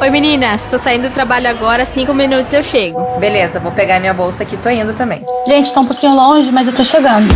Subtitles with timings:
[0.00, 3.18] Oi meninas, tô saindo do trabalho agora, cinco minutos eu chego.
[3.18, 5.22] Beleza, vou pegar minha bolsa aqui, tô indo também.
[5.46, 7.28] Gente, tá um pouquinho longe, mas eu tô chegando.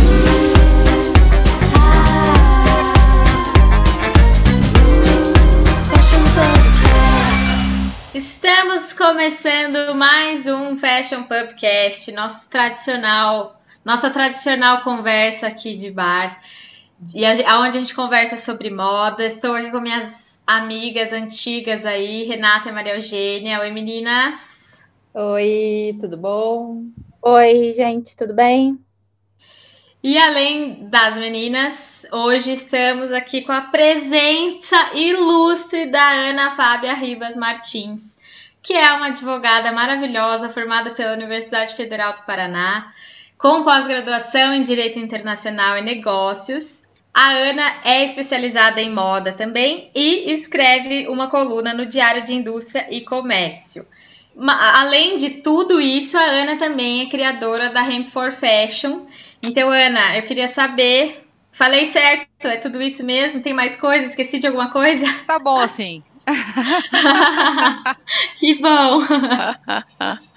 [8.15, 16.41] Estamos começando mais um Fashion Pubcast, nosso tradicional, nossa tradicional conversa aqui de bar,
[17.13, 19.23] e a, onde a gente conversa sobre moda.
[19.23, 23.59] Estou aqui com minhas amigas antigas aí, Renata e Maria Eugênia.
[23.59, 24.83] Oi, meninas.
[25.13, 26.83] Oi, tudo bom?
[27.21, 28.79] Oi, gente, tudo bem?
[30.03, 37.35] E além das meninas, hoje estamos aqui com a presença ilustre da Ana Fábia Ribas
[37.35, 38.19] Martins,
[38.61, 42.93] que é uma advogada maravilhosa formada pela Universidade Federal do Paraná,
[43.35, 46.83] com pós-graduação em Direito Internacional e Negócios.
[47.15, 52.85] A Ana é especializada em moda também e escreve uma coluna no Diário de Indústria
[52.91, 53.85] e Comércio.
[54.37, 59.05] Além de tudo isso, a Ana também é criadora da Hemp for Fashion,
[59.47, 61.23] então, Ana, eu queria saber.
[61.51, 62.47] Falei certo?
[62.47, 63.41] É tudo isso mesmo?
[63.41, 64.05] Tem mais coisa?
[64.05, 65.05] Esqueci de alguma coisa?
[65.25, 66.03] Tá bom assim.
[68.37, 68.99] que bom!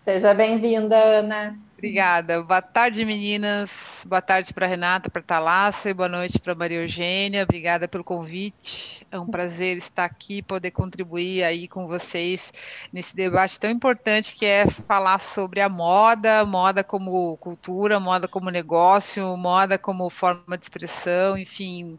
[0.04, 1.58] Seja bem-vinda, Ana.
[1.78, 2.42] Obrigada.
[2.42, 4.04] Boa tarde, meninas.
[4.08, 7.44] Boa tarde para Renata, para Thalassa e boa noite para Maria Eugênia.
[7.44, 9.06] Obrigada pelo convite.
[9.12, 12.52] É um prazer estar aqui, poder contribuir aí com vocês
[12.92, 18.50] nesse debate tão importante que é falar sobre a moda, moda como cultura, moda como
[18.50, 21.96] negócio, moda como forma de expressão, enfim,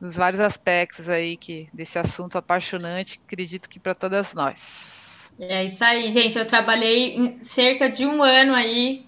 [0.00, 5.03] nos vários aspectos aí que desse assunto apaixonante, acredito que para todas nós.
[5.38, 6.38] É isso aí, gente.
[6.38, 9.04] Eu trabalhei cerca de um ano aí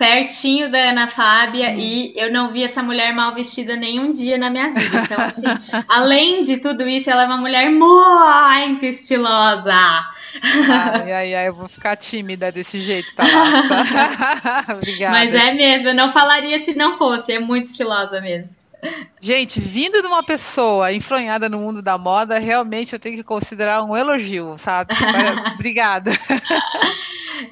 [0.00, 4.48] pertinho da Ana Fábia e eu não vi essa mulher mal vestida nenhum dia na
[4.48, 5.02] minha vida.
[5.02, 5.46] Então, assim,
[5.86, 9.74] além de tudo isso, ela é uma mulher muito estilosa.
[9.74, 13.24] Ai, ai, ai, eu vou ficar tímida desse jeito, tá?
[14.74, 15.18] Obrigada.
[15.18, 18.56] Mas é mesmo, eu não falaria se não fosse, é muito estilosa mesmo.
[19.22, 23.84] Gente, vindo de uma pessoa enfronhada no mundo da moda, realmente eu tenho que considerar
[23.84, 24.94] um elogio, sabe?
[25.54, 26.10] Obrigada.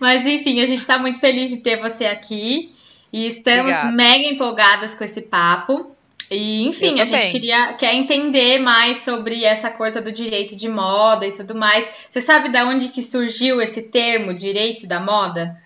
[0.00, 2.72] Mas enfim, a gente está muito feliz de ter você aqui
[3.12, 3.92] e estamos Obrigada.
[3.92, 5.94] mega empolgadas com esse papo.
[6.30, 11.26] E, enfim, a gente queria quer entender mais sobre essa coisa do direito de moda
[11.26, 11.88] e tudo mais.
[12.10, 15.56] Você sabe de onde que surgiu esse termo, direito da moda?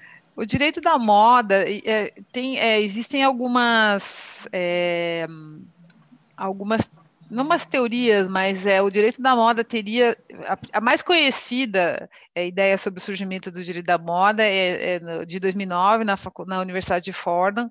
[0.43, 5.25] O direito da moda é, tem, é, existem algumas é,
[6.37, 6.91] algumas
[7.31, 12.45] não umas teorias, mas é o direito da moda teria a, a mais conhecida é,
[12.45, 16.17] ideia sobre o surgimento do direito da moda é, é de 2009 na,
[16.47, 17.71] na Universidade de Fordham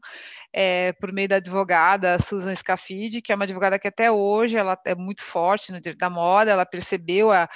[0.53, 4.77] é, por meio da advogada Susan Scafidi, que é uma advogada que até hoje ela
[4.85, 7.47] é muito forte no direito da moda, ela percebeu a,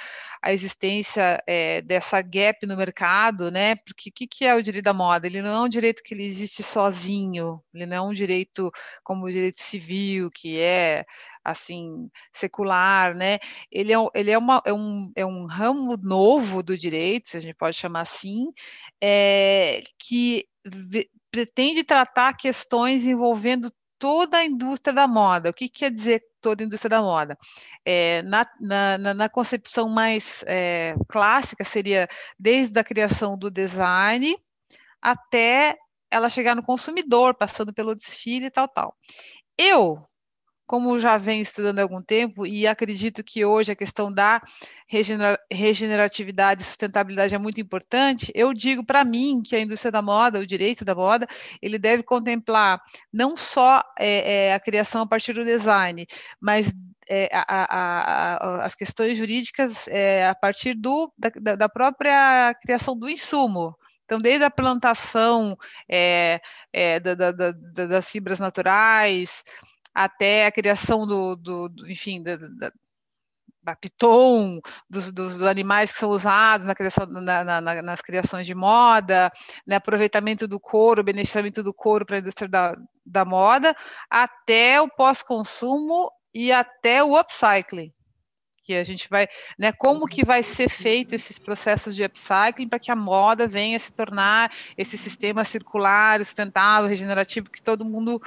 [0.46, 3.74] a existência é, dessa gap no mercado, né?
[3.84, 5.26] Porque o que, que, é o direito da moda?
[5.26, 8.70] Ele não é um direito que ele existe sozinho, ele não é um direito
[9.02, 11.04] como o direito civil, que é
[11.44, 13.40] assim secular, né?
[13.72, 17.40] Ele é, ele é, uma, é, um, é um ramo novo do direito, se a
[17.40, 18.52] gente pode chamar assim,
[19.02, 20.46] é, que
[21.28, 23.68] pretende tratar questões envolvendo
[23.98, 25.50] toda a indústria da moda.
[25.50, 27.36] O que quer dizer toda a indústria da moda?
[27.84, 32.08] É, na, na, na, concepção mais é, clássica, seria
[32.38, 34.36] desde a criação do design
[35.00, 35.76] até
[36.10, 38.96] ela chegar no consumidor, passando pelo desfile e tal, tal.
[39.58, 40.06] Eu,
[40.66, 44.42] como já venho estudando há algum tempo e acredito que hoje a questão da
[45.50, 50.40] regeneratividade e sustentabilidade é muito importante, eu digo para mim que a indústria da moda,
[50.40, 51.26] o direito da moda,
[51.62, 52.80] ele deve contemplar
[53.12, 56.06] não só é, é, a criação a partir do design,
[56.40, 56.72] mas
[57.08, 62.98] é, a, a, a, as questões jurídicas é, a partir do, da, da própria criação
[62.98, 63.76] do insumo.
[64.04, 65.56] Então, desde a plantação
[65.90, 66.40] é,
[66.72, 67.52] é, da, da, da,
[67.86, 69.42] das fibras naturais,
[69.96, 72.70] até a criação do, do, do enfim, da, da,
[73.62, 78.54] da piton, dos, dos, animais que são usados na criação, na, na, nas criações de
[78.54, 79.32] moda,
[79.66, 82.76] né, aproveitamento do couro, beneficiamento do couro para a indústria da,
[83.06, 83.74] da moda,
[84.10, 87.90] até o pós-consumo e até o upcycling
[88.62, 92.80] que a gente vai, né, como que vai ser feito esses processos de upcycling para
[92.80, 98.20] que a moda venha se tornar esse sistema circular, sustentável, regenerativo que todo mundo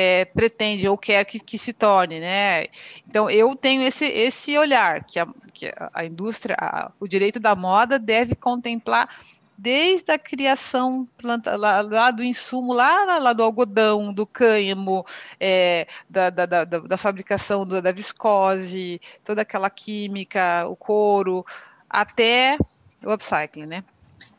[0.00, 2.66] é, pretende ou quer que, que, se torne, né?
[3.04, 7.56] Então eu tenho esse, esse olhar que a, que a indústria, a, o direito da
[7.56, 9.08] moda deve contemplar
[9.56, 15.04] desde a criação planta, lá, lá, do insumo, lá, lá do algodão, do cânhamo,
[15.40, 21.44] é, da, da, da, da, fabricação do, da viscose, toda aquela química, o couro,
[21.90, 22.56] até
[23.04, 23.82] o upcycling, né?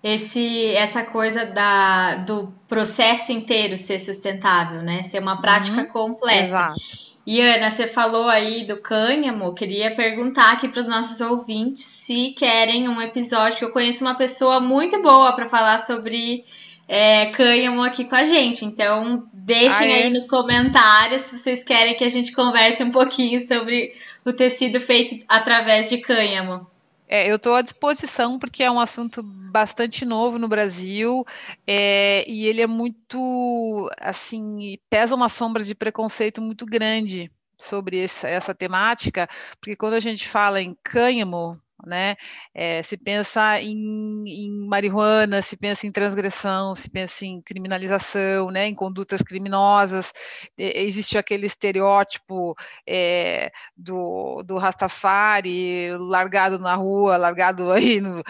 [0.02, 5.04] Esse, essa coisa da, do processo inteiro ser sustentável, né?
[5.04, 6.46] Ser uma prática uhum, completa.
[6.46, 7.10] Exato.
[7.28, 12.32] E Ana, você falou aí do cânhamo, queria perguntar aqui para os nossos ouvintes se
[12.32, 16.44] querem um episódio, que eu conheço uma pessoa muito boa para falar sobre
[16.88, 18.66] é, cânhamo aqui com a gente.
[18.66, 19.96] Então, deixem é?
[20.04, 23.94] aí nos comentários se vocês querem que a gente converse um pouquinho sobre
[24.26, 26.66] o tecido feito através de cânhamo.
[27.12, 31.26] É, eu estou à disposição porque é um assunto bastante novo no Brasil
[31.66, 38.28] é, e ele é muito, assim, pesa uma sombra de preconceito muito grande sobre essa,
[38.30, 39.28] essa temática,
[39.60, 42.16] porque quando a gente fala em cânhamo, né?
[42.54, 48.68] É, se pensa em, em, marihuana, se pensa em transgressão, se pensa em criminalização, né?
[48.68, 50.14] Em condutas criminosas.
[50.58, 52.56] É, existe aquele estereótipo
[52.88, 58.24] é, do, do Rastafari largado na rua, largado aí no,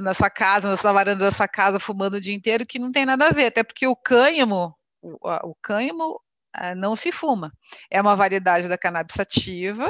[0.00, 2.92] na sua casa, na sua varanda da sua casa, fumando o dia inteiro, que não
[2.92, 5.16] tem nada a ver, até porque o cânhamo, o,
[5.50, 6.20] o cânhamo
[6.54, 7.52] ah, não se fuma.
[7.90, 9.88] É uma variedade da cannabis sativa,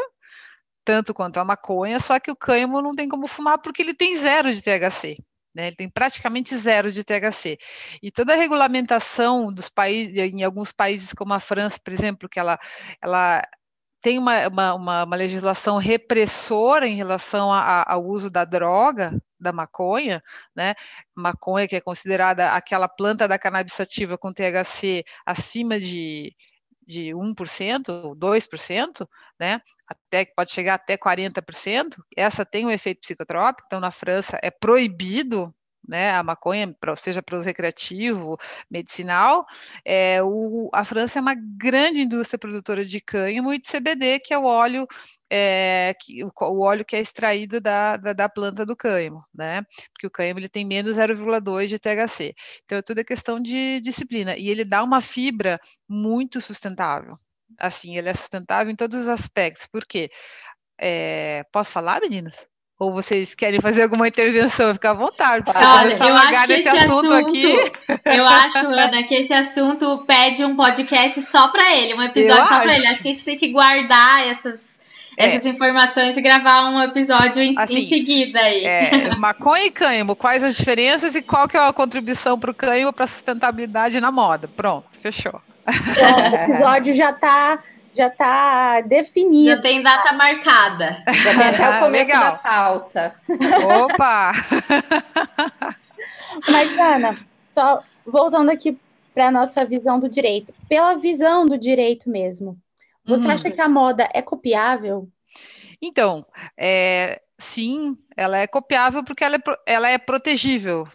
[0.84, 4.16] tanto quanto a maconha, só que o cânhamo não tem como fumar porque ele tem
[4.16, 5.16] zero de THC.
[5.54, 7.56] Né, ele tem praticamente zero de THC.
[8.02, 12.40] E toda a regulamentação dos países, em alguns países como a França, por exemplo, que
[12.40, 12.58] ela,
[13.00, 13.40] ela
[14.04, 19.52] tem uma, uma, uma, legislação repressora em relação a, a, ao uso da droga, da
[19.52, 20.22] maconha,
[20.54, 20.74] né?
[21.14, 26.34] Maconha que é considerada aquela planta da cannabis sativa com THC acima de
[26.86, 29.08] de 1%, 2%,
[29.38, 29.60] né?
[29.86, 31.96] Até pode chegar até 40%.
[32.16, 35.54] Essa tem um efeito psicotrópico, então na França é proibido
[35.88, 38.38] né, a maconha, seja para uso recreativo,
[38.70, 39.46] medicinal,
[39.84, 44.32] é, o, a França é uma grande indústria produtora de cânhamo e de CBD, que
[44.34, 44.86] é o óleo
[45.30, 49.62] é, que, o, o, óleo que é extraído da, da, da, planta do cânhamo, né?
[49.92, 52.34] Porque o cânhamo ele tem menos 0,2 de THC.
[52.64, 54.36] Então, é tudo é questão de disciplina.
[54.36, 57.14] E ele dá uma fibra muito sustentável.
[57.58, 59.66] Assim, ele é sustentável em todos os aspectos.
[59.66, 60.10] Por quê?
[60.78, 62.46] É, posso falar, meninas?
[62.78, 64.74] Ou vocês querem fazer alguma intervenção?
[64.74, 65.44] Fica à vontade.
[65.48, 67.46] Olha, eu acho que esse assunto, assunto
[68.04, 72.46] eu acho, Ana, que esse assunto pede um podcast só para ele, um episódio eu
[72.46, 72.86] só para ele.
[72.86, 74.80] Acho que a gente tem que guardar essas,
[75.16, 75.26] é.
[75.26, 78.64] essas informações e gravar um episódio em, assim, em seguida aí.
[78.64, 82.54] É, maconha e cânhamo, quais as diferenças e qual que é a contribuição para o
[82.54, 84.48] cânhamo para a sustentabilidade na moda?
[84.48, 85.40] Pronto, fechou.
[85.64, 87.62] o episódio já está
[87.94, 89.44] já está definido.
[89.44, 90.96] Já tem data marcada.
[91.12, 92.32] Já tem até o começo Legal.
[92.32, 93.14] da pauta.
[93.84, 94.32] Opa!
[96.50, 98.76] Mas, Ana, só voltando aqui
[99.14, 100.52] para a nossa visão do direito.
[100.68, 102.58] Pela visão do direito mesmo,
[103.04, 103.32] você uhum.
[103.32, 105.08] acha que a moda é copiável?
[105.80, 106.24] Então,
[106.58, 110.88] é, sim, ela é copiável porque ela é, ela é protegível.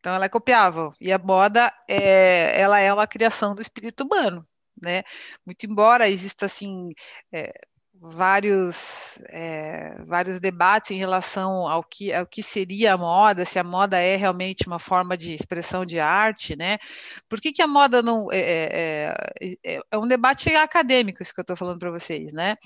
[0.00, 0.92] Então, ela é copiável.
[1.00, 4.44] E a moda, é, ela é uma criação do espírito humano
[4.80, 5.02] né?
[5.44, 6.92] Muito embora exista assim
[7.32, 7.52] é,
[7.94, 13.64] vários é, vários debates em relação ao que ao que seria a moda, se a
[13.64, 16.78] moda é realmente uma forma de expressão de arte, né?
[17.28, 19.14] Por que, que a moda não é,
[19.64, 22.56] é, é, um debate acadêmico isso que eu estou falando para vocês, né?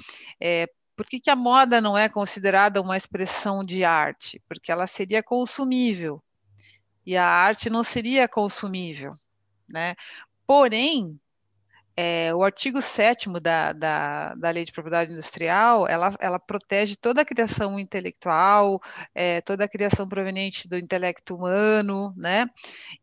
[0.97, 4.41] Por que, que a moda não é considerada uma expressão de arte?
[4.47, 6.23] Porque ela seria consumível
[7.05, 9.13] e a arte não seria consumível,
[9.69, 9.95] né?
[10.47, 11.19] Porém,
[11.97, 17.23] é, o artigo 7 da, da, da Lei de Propriedade Industrial, ela, ela protege toda
[17.23, 18.81] a criação intelectual,
[19.15, 22.47] é, toda a criação proveniente do intelecto humano, né?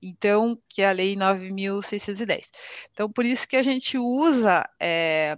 [0.01, 2.48] Então, que é a Lei 9.610.
[2.91, 5.38] Então, por isso que a gente usa, é,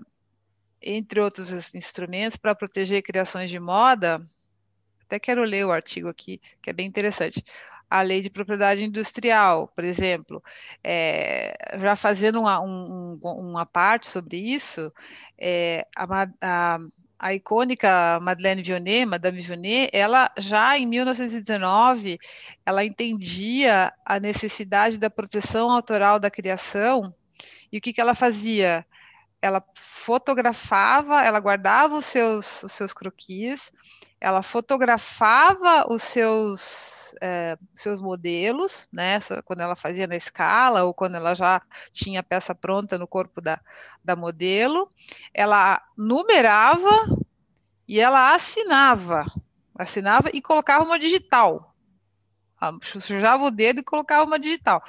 [0.82, 4.26] entre outros instrumentos, para proteger criações de moda,
[5.04, 7.44] até quero ler o artigo aqui, que é bem interessante
[7.90, 10.44] a lei de propriedade industrial, por exemplo,
[10.84, 14.92] é, já fazendo uma, um, uma parte sobre isso,
[15.38, 16.80] é, a, a,
[17.20, 22.18] a, icônica Madeleine Vionnet, Madame Vionnet, ela já em 1919,
[22.66, 27.14] ela entendia a necessidade da proteção autoral da criação,
[27.72, 28.86] e o que, que ela fazia?
[29.44, 33.74] Ela fotografava, ela guardava os seus, os seus croquis,
[34.22, 41.16] ela fotografava os seus, é, seus modelos, né, quando ela fazia na escala ou quando
[41.16, 43.60] ela já tinha a peça pronta no corpo da,
[44.02, 44.90] da modelo,
[45.34, 46.90] ela numerava
[47.86, 49.26] e ela assinava,
[49.78, 51.76] assinava e colocava uma digital,
[52.82, 54.82] sujava o dedo e colocava uma digital.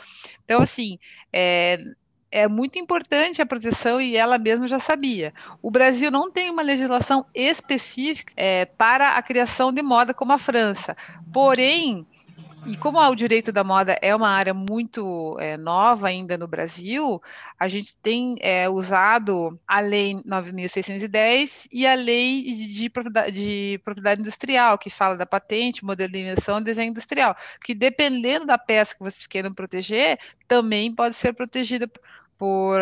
[0.44, 0.96] Então, assim,
[1.32, 1.76] é,
[2.34, 5.32] é muito importante a proteção e ela mesma já sabia.
[5.62, 10.38] O Brasil não tem uma legislação específica é, para a criação de moda como a
[10.38, 10.96] França.
[11.32, 12.04] Porém,
[12.66, 17.22] e como o direito da moda é uma área muito é, nova ainda no Brasil,
[17.56, 24.22] a gente tem é, usado a Lei 9.610 e a Lei de propriedade, de propriedade,
[24.22, 28.94] Industrial, que fala da patente, modelo de invenção e desenho industrial, que dependendo da peça
[28.94, 31.88] que vocês queiram proteger, também pode ser protegida
[32.38, 32.78] por,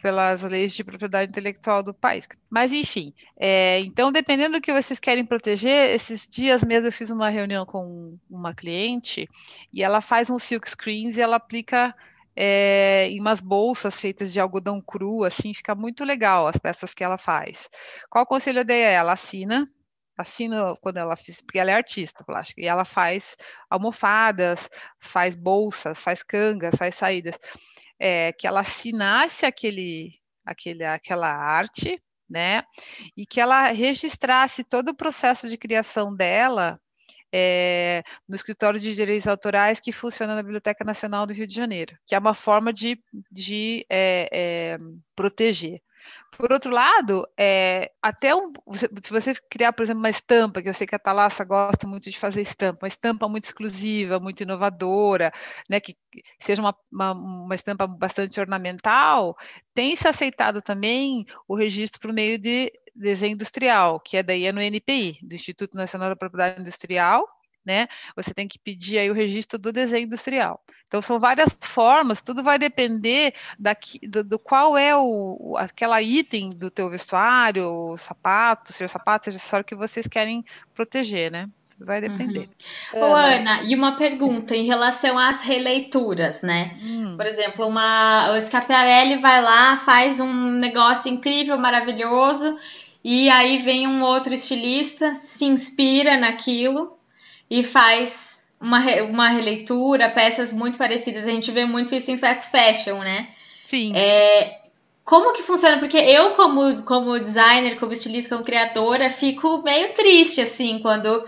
[0.00, 2.28] pelas leis de propriedade intelectual do país.
[2.48, 7.10] Mas, enfim, é, então, dependendo do que vocês querem proteger, esses dias mesmo eu fiz
[7.10, 9.28] uma reunião com uma cliente
[9.72, 11.94] e ela faz um silk screens e ela aplica
[12.34, 17.04] é, em umas bolsas feitas de algodão cru, assim, fica muito legal as peças que
[17.04, 17.68] ela faz.
[18.08, 19.12] Qual conselho eu dei a ela?
[19.12, 19.68] Assina,
[20.16, 23.36] assina quando ela fez, porque ela é artista plástica, e ela faz
[23.68, 27.38] almofadas, faz bolsas, faz cangas, faz saídas
[28.04, 30.12] é, que ela assinasse aquele,
[30.44, 32.64] aquele, aquela arte, né?
[33.16, 36.80] E que ela registrasse todo o processo de criação dela
[37.32, 41.96] é, no escritório de direitos autorais que funciona na Biblioteca Nacional do Rio de Janeiro,
[42.04, 44.76] que é uma forma de, de é, é,
[45.14, 45.80] proteger.
[46.36, 50.74] Por outro lado, é, até um, se você criar, por exemplo, uma estampa, que eu
[50.74, 55.30] sei que a Thalassa gosta muito de fazer estampa, uma estampa muito exclusiva, muito inovadora,
[55.68, 55.96] né, que
[56.40, 59.36] seja uma, uma, uma estampa bastante ornamental,
[59.74, 64.52] tem se aceitado também o registro por meio de desenho industrial, que é daí é
[64.52, 67.26] no NPI, do Instituto Nacional da Propriedade Industrial,
[67.64, 67.88] né?
[68.16, 70.62] Você tem que pedir aí o registro do desenho industrial.
[70.92, 76.50] Então são várias formas, tudo vai depender daqui, do, do qual é o aquela item
[76.50, 81.48] do teu vestuário, o sapato, seja sapato, seja acessório que vocês querem proteger, né?
[81.70, 82.50] Tudo vai depender.
[82.92, 83.00] Uhum.
[83.00, 86.76] Ô, Ana, e uma pergunta em relação às releituras, né?
[86.82, 87.16] Hum.
[87.16, 92.58] Por exemplo, uma, o Scaparelli vai lá, faz um negócio incrível, maravilhoso,
[93.02, 96.98] e aí vem um outro estilista, se inspira naquilo
[97.52, 101.28] e faz uma, uma releitura, peças muito parecidas.
[101.28, 103.28] A gente vê muito isso em fast fashion, né?
[103.68, 103.92] Sim.
[103.94, 104.62] É,
[105.04, 105.76] como que funciona?
[105.78, 111.22] Porque eu, como, como designer, como estilista, como criadora, fico meio triste, assim, quando.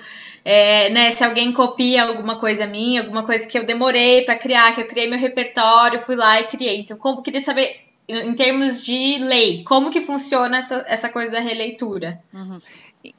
[0.46, 4.74] É, né, se alguém copia alguma coisa minha, alguma coisa que eu demorei para criar,
[4.74, 6.80] que eu criei meu repertório, fui lá e criei.
[6.80, 11.40] Então, como queria saber, em termos de lei, como que funciona essa, essa coisa da
[11.40, 12.22] releitura?
[12.32, 12.58] Uhum.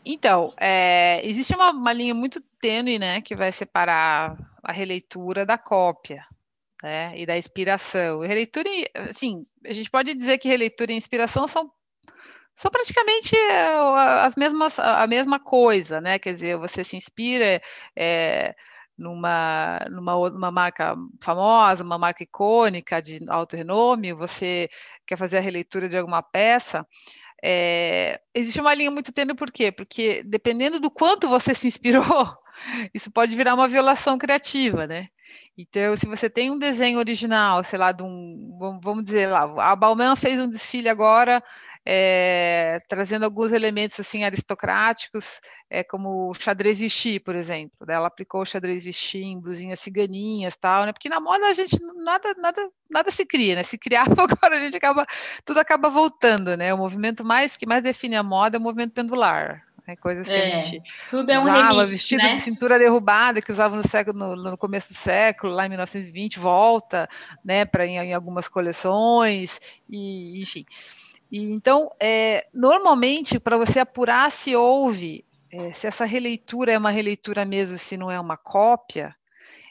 [0.03, 5.55] Então, é, existe uma, uma, linha muito tênue, né, que vai separar a releitura da
[5.55, 6.25] cópia,
[6.81, 8.21] né, e da inspiração.
[8.21, 8.67] Releitura,
[9.09, 11.71] assim, a gente pode dizer que releitura e inspiração são
[12.57, 13.67] são praticamente é,
[14.23, 16.17] as mesmas, a mesma coisa, né?
[16.17, 17.61] Quer dizer, você se inspira
[17.93, 18.55] é,
[18.97, 24.69] numa, numa, numa marca famosa, uma marca icônica de alto renome, você
[25.05, 26.87] quer fazer a releitura de alguma peça,
[27.43, 29.71] é, existe uma linha muito tênue, por quê?
[29.71, 32.01] Porque dependendo do quanto você se inspirou,
[32.93, 35.07] isso pode virar uma violação criativa, né?
[35.57, 39.75] Então, se você tem um desenho original, sei lá, de um, vamos dizer lá, a
[39.75, 41.41] Balmain fez um desfile agora
[41.85, 47.85] é, trazendo alguns elementos assim aristocráticos, é, como o xadrez vestir, por exemplo.
[47.85, 47.93] Né?
[47.93, 50.91] Ela aplicou o xadrez vestir em blusinhas ciganinhas, tal, né?
[50.91, 53.63] Porque na moda a gente nada, nada, nada se cria, né?
[53.63, 55.05] Se criava agora a gente acaba
[55.45, 56.73] tudo acaba voltando, né?
[56.73, 59.63] O movimento mais que mais define a moda é o movimento pendular.
[59.87, 62.37] Né, coisas que é, a gente tudo é um usava, remix, vestido né?
[62.39, 66.39] de cintura derrubada que usava no século no, no, começo do século, lá em 1920,
[66.39, 67.07] volta,
[67.43, 70.65] né, para em, em, algumas coleções e enfim.
[71.31, 76.91] E, então, é, normalmente, para você apurar se houve, é, se essa releitura é uma
[76.91, 79.15] releitura mesmo, se não é uma cópia,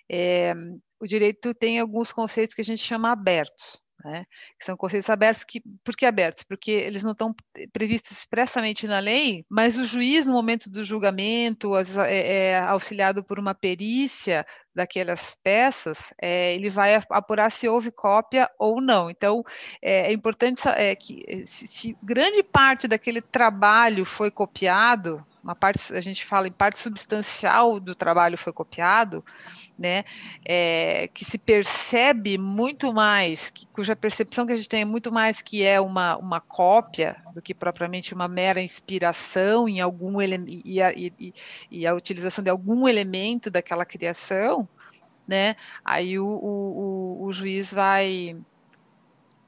[0.09, 0.55] é,
[1.01, 3.84] o direito tem alguns conceitos que a gente chama abertos.
[4.05, 4.27] Né?
[4.59, 6.43] Que são conceitos abertos, que, por que abertos?
[6.43, 7.35] Porque eles não estão
[7.73, 11.73] previstos expressamente na lei, mas o juiz, no momento do julgamento,
[12.05, 14.45] é, é auxiliado por uma perícia
[14.75, 19.09] daquelas peças, é, ele vai apurar se houve cópia ou não.
[19.09, 19.43] Então,
[19.81, 25.93] é, é importante é, que se, se grande parte daquele trabalho foi copiado, uma parte,
[25.93, 29.23] a gente fala em parte substancial do trabalho foi copiado,
[29.79, 30.05] né,
[30.43, 35.13] é, que se percebe muito mais, que, cuja percepção que a gente tem é muito
[35.13, 40.81] mais que é uma, uma cópia do que propriamente uma mera inspiração em algum e,
[40.81, 41.35] e,
[41.71, 44.67] e, a utilização de algum elemento daquela criação,
[45.29, 48.35] né, aí o, o, o, o juiz vai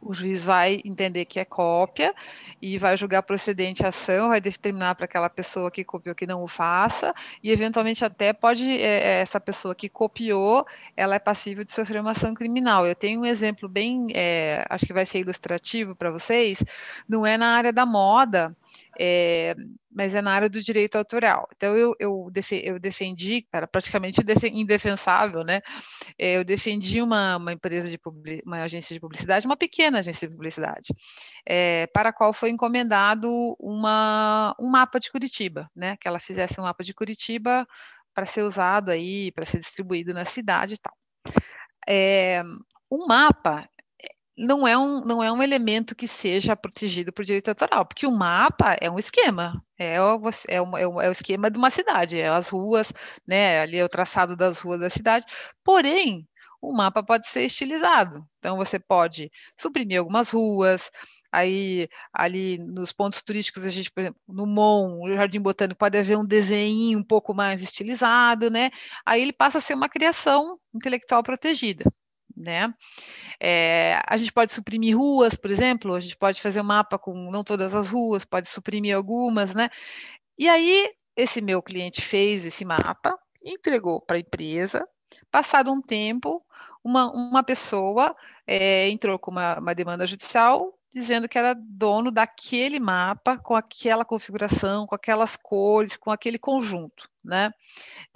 [0.06, 2.14] o juiz vai entender que é cópia
[2.60, 6.42] e vai julgar procedente a ação, vai determinar para aquela pessoa que copiou que não
[6.42, 11.72] o faça, e eventualmente até pode, é, essa pessoa que copiou, ela é passível de
[11.72, 12.86] sofrer uma ação criminal.
[12.86, 16.64] Eu tenho um exemplo bem, é, acho que vai ser ilustrativo para vocês,
[17.08, 18.56] não é na área da moda,
[18.98, 19.54] é,
[19.90, 21.48] mas é na área do direito autoral.
[21.56, 22.30] Então, eu, eu,
[22.62, 24.20] eu defendi, era praticamente
[24.52, 25.60] indefensável, né?
[26.18, 27.98] É, eu defendi uma, uma empresa de
[28.44, 30.94] uma agência de publicidade, uma pequena agência de publicidade,
[31.46, 35.96] é, para a qual foi encomendado uma, um mapa de Curitiba, né?
[36.00, 37.66] Que ela fizesse um mapa de Curitiba
[38.14, 40.94] para ser usado aí, para ser distribuído na cidade e tal.
[41.88, 42.42] É,
[43.06, 43.68] mapa
[44.36, 48.12] não é um, não é um elemento que seja protegido por direito autoral, porque o
[48.12, 51.70] mapa é um esquema, é o, é o, é o, é o esquema de uma
[51.70, 52.92] cidade, é as ruas,
[53.26, 55.24] né, ali é o traçado das ruas da cidade,
[55.64, 56.28] porém,
[56.60, 58.26] o mapa pode ser estilizado.
[58.38, 60.90] Então, você pode suprimir algumas ruas,
[61.30, 65.98] aí ali nos pontos turísticos, a gente, por exemplo, no MON, no Jardim Botânico, pode
[65.98, 68.70] haver um desenho um pouco mais estilizado, né?
[69.04, 71.84] Aí ele passa a ser uma criação intelectual protegida
[72.36, 72.72] né?
[73.40, 77.30] É, a gente pode suprimir ruas, por exemplo, a gente pode fazer um mapa com
[77.30, 79.70] não todas as ruas, pode suprimir algumas, né?
[80.38, 84.86] E aí, esse meu cliente fez esse mapa, entregou para a empresa,
[85.30, 86.44] passado um tempo,
[86.84, 88.14] uma, uma pessoa
[88.46, 94.04] é, entrou com uma, uma demanda judicial dizendo que era dono daquele mapa, com aquela
[94.04, 97.52] configuração, com aquelas cores, com aquele conjunto, né?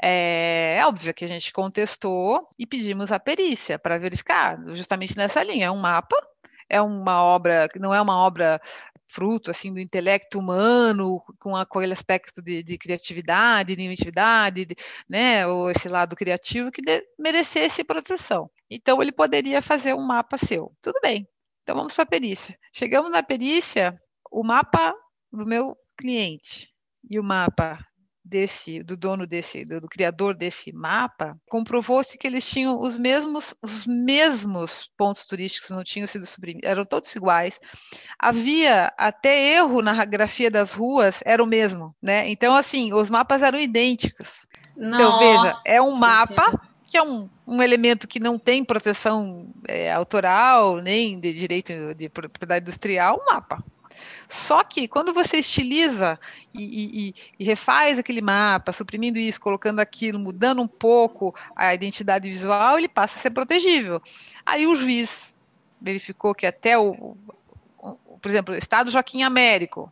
[0.00, 5.42] É, é óbvio que a gente contestou e pedimos a perícia para verificar, justamente nessa
[5.42, 5.66] linha.
[5.66, 6.16] É um mapa,
[6.68, 8.60] é uma obra, não é uma obra
[9.10, 14.76] fruto assim do intelecto humano com, aquele aspecto de, de criatividade, de inventividade, de,
[15.08, 18.48] né, ou esse lado criativo que de, merecesse proteção.
[18.70, 20.72] Então ele poderia fazer um mapa seu.
[20.80, 21.26] Tudo bem,
[21.62, 22.58] então vamos para a perícia.
[22.72, 24.00] Chegamos na perícia,
[24.30, 24.94] o mapa
[25.32, 26.68] do meu cliente
[27.08, 27.78] e o mapa
[28.22, 33.54] desse do dono desse do, do criador desse mapa comprovou-se que eles tinham os mesmos
[33.62, 37.58] os mesmos pontos turísticos não tinham sido suprimidos eram todos iguais.
[38.18, 42.28] Havia até erro na grafia das ruas era o mesmo né?
[42.28, 44.46] Então assim os mapas eram idênticos.
[44.76, 49.46] Nossa, então veja é um mapa que é um, um elemento que não tem proteção
[49.68, 53.62] é, autoral, nem de direito de propriedade industrial, um mapa.
[54.28, 56.18] Só que quando você estiliza
[56.52, 62.28] e, e, e, refaz aquele mapa, suprimindo isso, colocando aquilo, mudando um pouco a identidade
[62.28, 64.02] visual, ele passa a ser protegível.
[64.44, 65.32] Aí o juiz
[65.80, 67.16] verificou que até o,
[67.78, 69.90] o por exemplo, o Estado Joaquim Américo,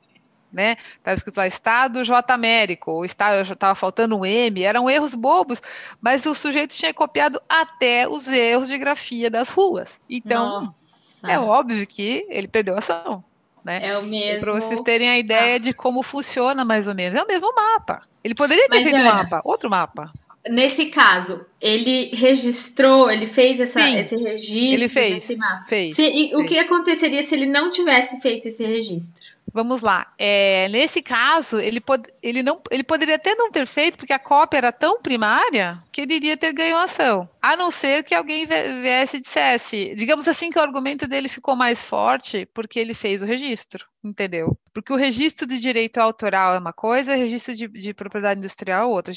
[0.52, 0.76] né?
[0.96, 5.62] Estava escrito lá Estado J Américo, o Estado estava faltando um M, eram erros bobos,
[6.00, 10.00] mas o sujeito tinha copiado até os erros de grafia das ruas.
[10.08, 11.30] Então, Nossa.
[11.30, 13.22] é óbvio que ele perdeu a ação.
[13.64, 13.80] Né?
[13.82, 14.40] É o mesmo.
[14.40, 17.18] Para vocês terem a ideia de como funciona mais ou menos.
[17.18, 18.02] É o mesmo mapa.
[18.24, 20.10] Ele poderia ter feito um mapa, outro mapa.
[20.48, 25.64] Nesse caso, ele registrou, ele fez essa, Sim, esse registro ele fez, desse mapa.
[25.66, 26.34] Fez, se, e, fez.
[26.34, 29.38] O que aconteceria se ele não tivesse feito esse registro?
[29.52, 30.12] Vamos lá.
[30.18, 34.18] É, nesse caso, ele, pod ele, não, ele poderia até não ter feito, porque a
[34.18, 37.28] cópia era tão primária que ele iria ter ganho ação.
[37.40, 41.56] A não ser que alguém viesse e dissesse, digamos assim, que o argumento dele ficou
[41.56, 44.56] mais forte porque ele fez o registro, entendeu?
[44.78, 48.82] Porque o registro de direito autoral é uma coisa, o registro de, de propriedade industrial
[48.82, 49.12] é outra.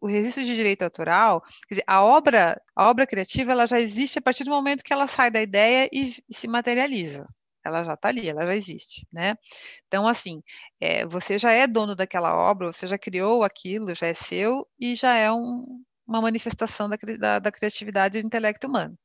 [0.00, 4.18] O registro de direito autoral, quer dizer, a obra, a obra criativa, ela já existe
[4.18, 7.26] a partir do momento que ela sai da ideia e, se materializa
[7.66, 9.38] ela já está ali, ela já existe, né?
[9.86, 10.42] Então, assim,
[10.78, 14.94] é, você já é dono daquela obra, você já criou aquilo, já é seu e
[14.94, 18.98] já é um, uma manifestação da, da, da criatividade do intelecto humano.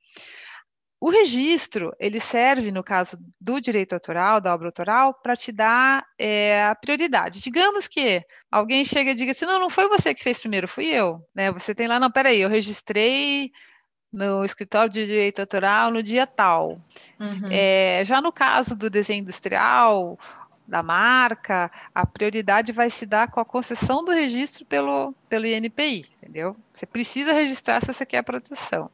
[1.02, 6.06] O registro, ele serve, no caso do direito autoral, da obra autoral, para te dar
[6.18, 7.42] é, a prioridade.
[7.42, 10.88] Digamos que alguém chega e diga assim, não, não foi você que fez primeiro, fui
[10.88, 11.22] eu.
[11.34, 11.52] Né?
[11.54, 13.52] Você tem lá, não, peraí, eu registrei
[14.12, 16.78] no escritório de direito autoral no dia tal.
[17.20, 17.50] Uhum.
[17.50, 20.20] É, já no caso do desenho industrial,
[20.70, 26.06] da marca, a prioridade vai se dar com a concessão do registro pelo, pelo INPI,
[26.18, 26.56] entendeu?
[26.72, 28.90] Você precisa registrar se você quer a proteção.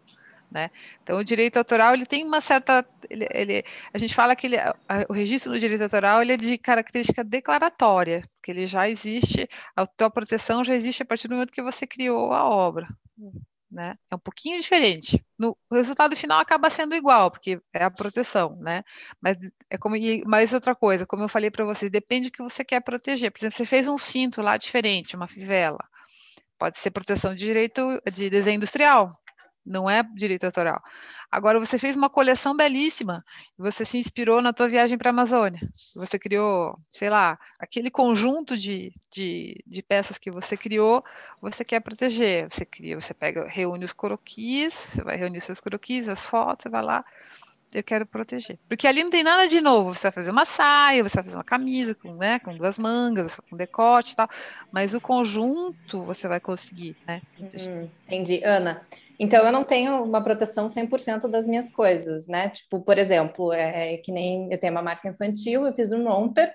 [0.55, 0.71] Né?
[1.03, 4.57] Então, o direito autoral ele tem uma certa, ele, ele, a gente fala que ele,
[4.57, 4.73] a,
[5.09, 9.85] o registro do direito autoral ele é de característica declaratória, que ele já existe, a
[9.85, 12.87] tua proteção já existe a partir do momento que você criou a obra
[13.69, 13.97] né?
[14.09, 15.21] É um pouquinho diferente.
[15.37, 18.83] No, o resultado final acaba sendo igual, porque é a proteção, né?
[19.21, 19.37] Mas
[19.69, 22.63] é como e mais outra coisa, como eu falei para você, depende do que você
[22.63, 23.31] quer proteger.
[23.31, 25.83] Por exemplo, você fez um cinto lá diferente, uma fivela.
[26.57, 29.11] Pode ser proteção de direito de desenho industrial,
[29.65, 30.81] não é direito autoral.
[31.31, 33.25] Agora, você fez uma coleção belíssima,
[33.57, 35.59] você se inspirou na tua viagem para a Amazônia,
[35.95, 41.03] você criou, sei lá, aquele conjunto de, de, de, peças que você criou,
[41.41, 46.07] você quer proteger, você cria, você pega, reúne os croquis, você vai reunir seus croquis,
[46.07, 47.03] as fotos, você vai lá,
[47.73, 48.57] eu quero proteger.
[48.69, 49.93] Porque ali não tem nada de novo.
[49.93, 53.39] Você vai fazer uma saia, você vai fazer uma camisa com, né, com duas mangas,
[53.49, 54.29] com decote e tal.
[54.71, 57.21] Mas o conjunto você vai conseguir, né?
[57.37, 58.41] Hum, entendi.
[58.43, 58.81] Ana,
[59.19, 62.49] então eu não tenho uma proteção 100% das minhas coisas, né?
[62.49, 66.07] Tipo, por exemplo, é, é que nem eu tenho uma marca infantil, eu fiz um
[66.07, 66.53] romper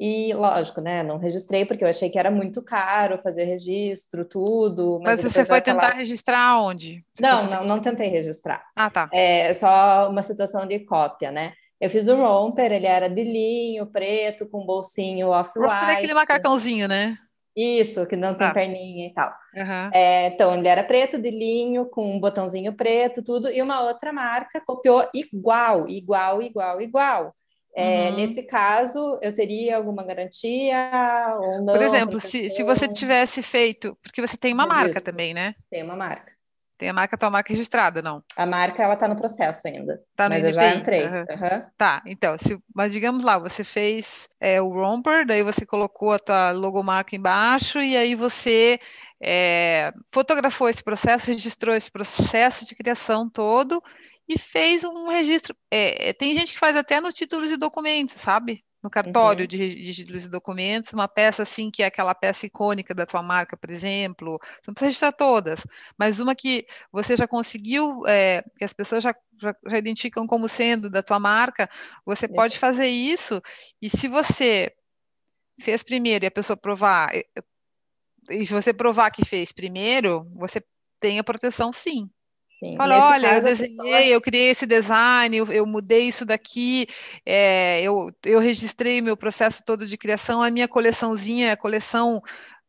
[0.00, 1.02] e, lógico, né?
[1.02, 4.98] Não registrei porque eu achei que era muito caro fazer registro, tudo.
[5.02, 7.04] Mas, mas você foi tentar registrar onde?
[7.14, 8.64] Você não, não, não tentei registrar.
[8.74, 9.10] Ah, tá.
[9.12, 11.52] É só uma situação de cópia, né?
[11.78, 15.90] Eu fiz o romper, ele era de linho, preto, com bolsinho off-white.
[15.90, 17.18] É aquele macacãozinho, né?
[17.60, 18.54] Isso, que não tem tá.
[18.54, 19.28] perninha e tal.
[19.54, 19.90] Uhum.
[19.92, 24.12] É, então, ele era preto de linho, com um botãozinho preto, tudo, e uma outra
[24.12, 27.34] marca copiou igual, igual, igual, igual.
[27.74, 28.16] É, uhum.
[28.16, 31.74] Nesse caso, eu teria alguma garantia ou não?
[31.74, 35.54] Por exemplo, se, se você tivesse feito, porque você tem uma marca também, né?
[35.70, 36.32] Tem uma marca.
[36.80, 38.24] Tem a marca, tua marca registrada, não?
[38.34, 40.02] A marca, ela tá no processo ainda.
[40.16, 41.06] Tá no mas eu já entrei.
[41.06, 41.18] Uhum.
[41.18, 41.66] Uhum.
[41.76, 46.18] Tá, então, se, mas digamos lá, você fez é, o romper, daí você colocou a
[46.18, 48.80] tua logomarca embaixo e aí você
[49.22, 53.82] é, fotografou esse processo, registrou esse processo de criação todo
[54.26, 55.54] e fez um registro.
[55.70, 58.64] É, é, tem gente que faz até no títulos de documentos, sabe?
[58.82, 59.46] No cartório uhum.
[59.46, 63.56] de, de e documentos, uma peça assim, que é aquela peça icônica da tua marca,
[63.56, 64.38] por exemplo.
[64.42, 65.66] Você não precisa registrar todas,
[65.98, 70.48] mas uma que você já conseguiu, é, que as pessoas já, já, já, identificam como
[70.48, 71.68] sendo da tua marca,
[72.06, 72.34] você uhum.
[72.34, 73.42] pode fazer isso,
[73.82, 74.72] e se você
[75.60, 77.10] fez primeiro e a pessoa provar,
[78.30, 80.62] e se você provar que fez primeiro, você
[80.98, 82.10] tem a proteção sim.
[82.52, 84.02] Sim, Fala, olha, caso, eu desenhei, pessoa...
[84.02, 86.86] eu criei esse design, eu, eu mudei isso daqui,
[87.24, 92.20] é, eu, eu registrei meu processo todo de criação, a minha coleçãozinha, a coleção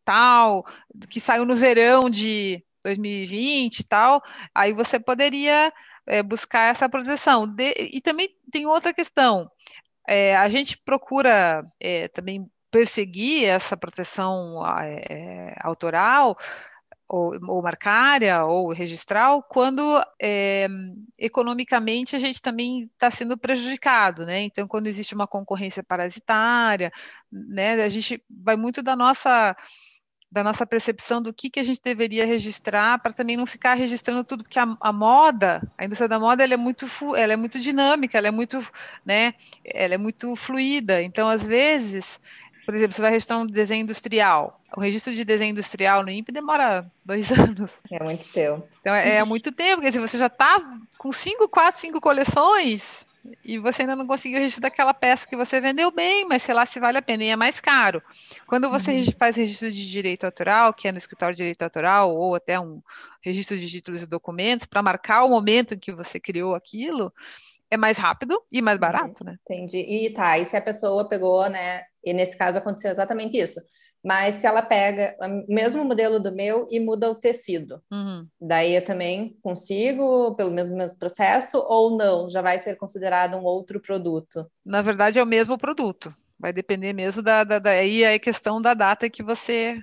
[0.06, 0.66] tal,
[1.10, 4.24] que saiu no verão de 2020 e tal,
[4.56, 5.74] aí você poderia
[6.08, 7.46] é, buscar essa proteção.
[7.46, 9.52] De, e também tem outra questão,
[10.08, 16.38] é, a gente procura é, também perseguir essa proteção é, autoral
[17.12, 20.66] ou, ou marcária ou registral, quando é,
[21.20, 24.40] economicamente a gente também está sendo prejudicado, né?
[24.40, 26.90] Então, quando existe uma concorrência parasitária,
[27.30, 29.56] né, a gente vai muito da nossa
[30.32, 34.24] da nossa percepção do que, que a gente deveria registrar para também não ficar registrando
[34.24, 36.86] tudo, porque a, a, moda, a indústria da moda, ela é muito,
[37.18, 38.66] ela é muito dinâmica, ela é muito,
[39.06, 39.34] né,
[39.66, 41.04] ela é muito fluida.
[41.04, 42.18] Então, às vezes,
[42.66, 44.60] por exemplo, você vai registrar um desenho industrial.
[44.76, 47.76] O registro de desenho industrial no INPE demora dois anos.
[47.92, 48.68] É muito tempo.
[48.80, 50.60] Então, é, é muito tempo, porque se você já está
[50.98, 53.06] com cinco, quatro, cinco coleções
[53.46, 56.66] e você ainda não conseguiu registrar aquela peça que você vendeu bem, mas sei lá
[56.66, 58.02] se vale a pena, e é mais caro.
[58.48, 59.06] Quando você uhum.
[59.18, 62.82] faz registro de direito autoral, que é no escritório de direito autoral, ou até um
[63.22, 67.14] registro de títulos e documentos, para marcar o momento em que você criou aquilo,
[67.70, 69.38] é mais rápido e mais barato, né?
[69.46, 69.80] Entendi.
[69.80, 71.86] E tá, e se a pessoa pegou, né?
[72.04, 73.60] E nesse caso aconteceu exatamente isso.
[74.04, 78.28] Mas se ela pega o mesmo modelo do meu e muda o tecido, uhum.
[78.40, 82.28] daí eu também consigo, pelo mesmo, mesmo processo, ou não?
[82.28, 84.50] Já vai ser considerado um outro produto?
[84.66, 86.12] Na verdade, é o mesmo produto.
[86.40, 89.78] Vai depender mesmo da, da, da aí é a questão da data que você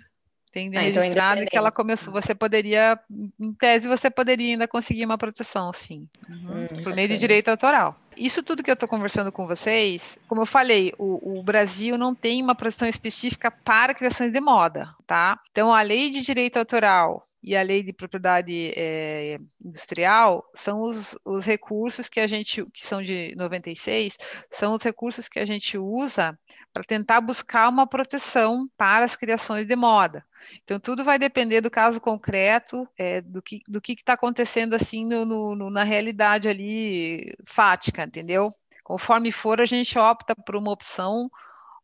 [0.50, 2.98] tem ah, registrado então que ela começou, você poderia,
[3.38, 7.48] em tese, você poderia ainda conseguir uma proteção, sim, uhum, hum, por meio de direito
[7.48, 7.96] autoral.
[8.18, 12.14] Isso tudo que eu estou conversando com vocês, como eu falei, o, o, Brasil não
[12.14, 15.38] tem uma proteção específica para criações de moda, tá?
[15.52, 21.18] Então, a lei de direito autoral e a lei de propriedade é, industrial são os,
[21.24, 24.18] os, recursos que a gente, que são de 96,
[24.50, 26.38] são os recursos que a gente usa
[26.74, 30.22] para tentar buscar uma proteção para as criações de moda.
[30.62, 35.06] Então, tudo vai depender do caso concreto, é, do que do que está acontecendo assim
[35.06, 38.52] no, no, na realidade ali fática, entendeu?
[38.84, 41.30] Conforme for, a gente opta por uma opção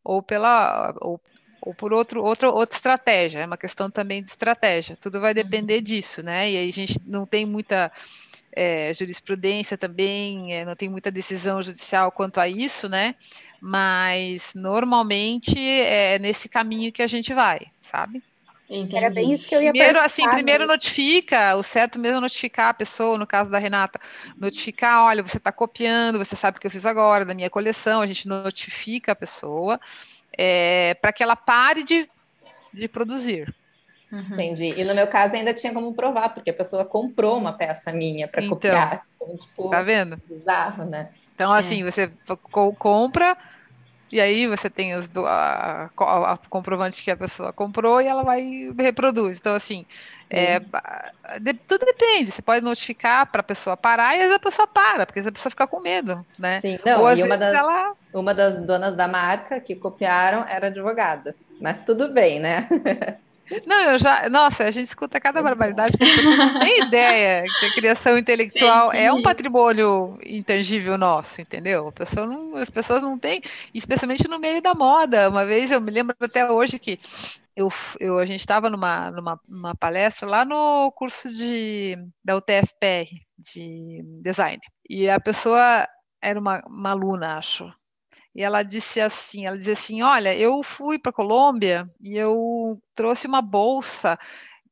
[0.03, 1.19] ou pela ou
[1.65, 5.77] ou por outro, outro, outra estratégia, é uma questão também de estratégia, tudo vai depender
[5.77, 5.83] uhum.
[5.83, 6.51] disso, né?
[6.51, 7.91] E aí a gente não tem muita
[8.55, 13.15] é, jurisprudência também, é, não tem muita decisão judicial quanto a isso, né?
[13.59, 18.23] Mas normalmente é nesse caminho que a gente vai, sabe?
[18.69, 18.97] Entendi.
[18.97, 22.69] Era bem isso que eu ia Primeiro, assim, primeiro notifica, o certo mesmo é notificar
[22.69, 23.99] a pessoa, no caso da Renata,
[24.37, 28.01] notificar, olha, você está copiando, você sabe o que eu fiz agora, da minha coleção,
[28.01, 29.79] a gente notifica a pessoa,
[30.37, 32.09] é, para que ela pare de,
[32.73, 33.53] de produzir.
[34.11, 34.19] Uhum.
[34.33, 34.79] Entendi.
[34.79, 38.27] E no meu caso ainda tinha como provar, porque a pessoa comprou uma peça minha
[38.27, 39.05] para então, copiar.
[39.15, 40.21] Então, tipo, tá vendo?
[40.27, 41.09] Bizarro, né?
[41.33, 41.83] Então, assim, é.
[41.91, 42.09] você
[42.79, 43.35] compra
[44.11, 48.05] e aí você tem os do, a, a, a, comprovante que a pessoa comprou e
[48.05, 49.39] ela vai reproduz.
[49.39, 49.85] Então, assim,
[50.29, 50.59] é,
[51.39, 52.31] de, tudo depende.
[52.31, 55.31] Você pode notificar para a pessoa parar e às vezes a pessoa para, porque a
[55.31, 56.59] pessoa fica com medo, né?
[56.59, 57.93] Sim, não, Ou, e uma das, ela...
[58.13, 61.35] uma das donas da marca que copiaram era advogada.
[61.59, 62.67] Mas tudo bem, né?
[63.65, 64.27] Não, eu já.
[64.29, 69.11] Nossa, a gente escuta cada barbaridade, porque não tem ideia que a criação intelectual é
[69.11, 71.91] um patrimônio intangível nosso, entendeu?
[71.91, 73.41] Pessoa não, as pessoas não têm,
[73.73, 75.29] especialmente no meio da moda.
[75.29, 76.99] Uma vez eu me lembro até hoje que
[77.55, 83.07] eu, eu, a gente estava numa, numa, numa, palestra lá no curso de, da UTFPR
[83.37, 84.59] de design.
[84.89, 85.87] E a pessoa
[86.21, 87.71] era uma, uma aluna, acho
[88.35, 93.27] e ela disse assim, ela dizia assim, olha, eu fui para Colômbia e eu trouxe
[93.27, 94.19] uma bolsa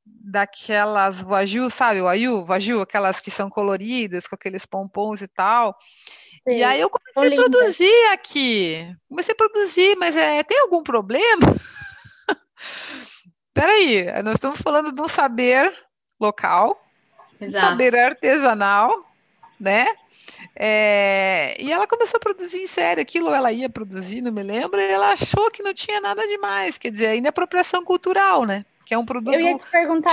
[0.06, 5.78] daquelas vaju, sabe, o ayu, vaju, aquelas que são coloridas, com aqueles pompons e tal.
[6.46, 8.96] Sim, e aí eu comecei a produzir aqui.
[9.08, 11.56] Comecei a produzir, mas é, tem algum problema?
[13.54, 15.74] Peraí, nós estamos falando de um saber
[16.20, 16.78] local,
[17.40, 19.06] um saber artesanal,
[19.58, 19.88] né?
[20.56, 24.80] É, e ela começou a produzir em série, aquilo ela ia produzir, não me lembro,
[24.80, 28.66] e ela achou que não tinha nada demais, quer dizer, ainda é apropriação cultural, né?
[28.86, 29.38] Que é um produto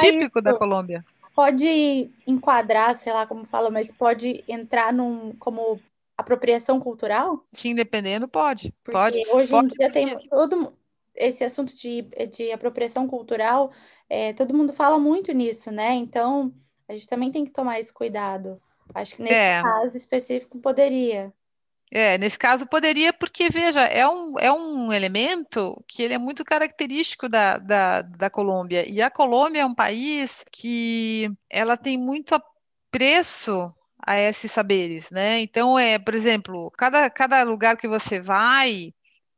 [0.01, 0.43] típico isso.
[0.43, 1.05] da Colômbia.
[1.35, 5.81] Pode enquadrar, sei lá como fala, mas pode entrar num como
[6.17, 7.45] apropriação cultural?
[7.53, 8.75] Sim, dependendo, pode.
[8.85, 10.73] Porque pode, hoje pode, em dia tem todo
[11.15, 13.73] esse assunto de, de apropriação cultural,
[14.09, 15.93] é, todo mundo fala muito nisso, né?
[15.95, 16.53] Então,
[16.89, 18.61] a gente também tem que tomar esse cuidado.
[18.95, 19.63] Acho que nesse é.
[19.63, 21.33] caso específico poderia.
[21.93, 26.45] É, nesse caso poderia, porque, veja, é um, é um elemento que ele é muito
[26.45, 28.89] característico da, da, da Colômbia.
[28.89, 33.75] E a Colômbia é um país que ela tem muito apreço
[34.07, 35.41] a esses saberes, né?
[35.41, 38.95] Então, é, por exemplo, cada, cada lugar que você vai,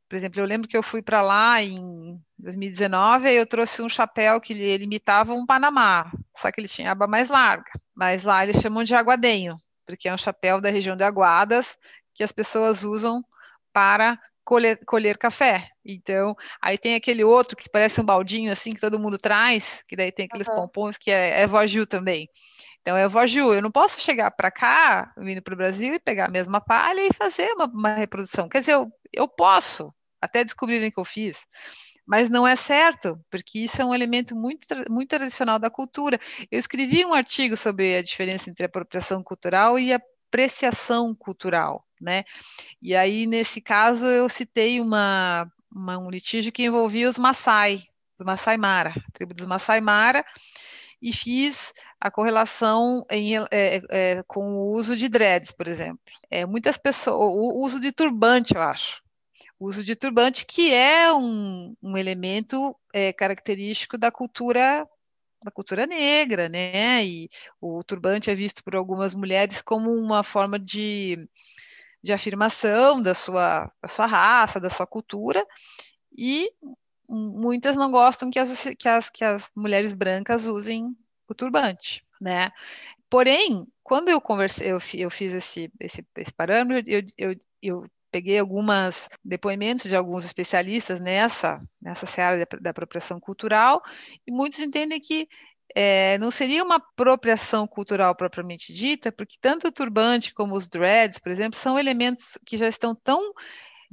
[0.07, 3.89] por exemplo, eu lembro que eu fui para lá em 2019 e eu trouxe um
[3.89, 7.71] chapéu que ele, imitava um Panamá, só que ele tinha aba mais larga.
[7.95, 11.77] Mas lá eles chamam de aguadenho, porque é um chapéu da região de Aguadas
[12.13, 13.23] que as pessoas usam
[13.71, 15.69] para colher, colher café.
[15.85, 19.95] Então, aí tem aquele outro que parece um baldinho assim que todo mundo traz, que
[19.95, 20.55] daí tem aqueles uhum.
[20.55, 22.29] pompons que é, é voaju também.
[22.81, 23.53] Então, é voaju.
[23.53, 27.01] Eu não posso chegar para cá, vindo para o Brasil e pegar a mesma palha
[27.01, 28.49] e fazer uma, uma reprodução.
[28.49, 31.45] Quer dizer, eu, eu posso, até descobrirem que eu fiz.
[32.05, 36.19] Mas não é certo, porque isso é um elemento muito, muito tradicional da cultura.
[36.51, 42.23] Eu escrevi um artigo sobre a diferença entre apropriação cultural e apreciação cultural, né?
[42.81, 47.79] E aí, nesse caso, eu citei uma, uma um litígio que envolvia os Maasai,
[48.19, 50.25] os Maasai Mara, a tribo dos Maasai Mara,
[51.01, 55.99] e fiz a correlação em, é, é, com o uso de dreads, por exemplo.
[56.29, 59.02] É, muitas pessoas, o uso de turbante, eu acho
[59.59, 64.87] o uso de turbante, que é um, um elemento é, característico da cultura
[65.43, 67.05] da cultura negra, né?
[67.05, 67.29] E
[67.59, 71.27] o turbante é visto por algumas mulheres como uma forma de,
[72.01, 75.45] de afirmação da sua, da sua raça, da sua cultura,
[76.17, 76.49] e
[77.07, 80.95] muitas não gostam que as, que as, que as mulheres brancas usem
[81.27, 82.51] o turbante, né?
[83.09, 88.37] Porém, quando eu conversei, eu, eu fiz esse, esse, esse parâmetro, eu, eu, eu peguei
[88.37, 93.81] alguns depoimentos de alguns especialistas nessa, nessa seara da apropriação cultural,
[94.27, 95.27] e muitos entendem que
[95.75, 101.17] é, não seria uma apropriação cultural propriamente dita, porque tanto o turbante como os dreads,
[101.17, 103.33] por exemplo, são elementos que já estão tão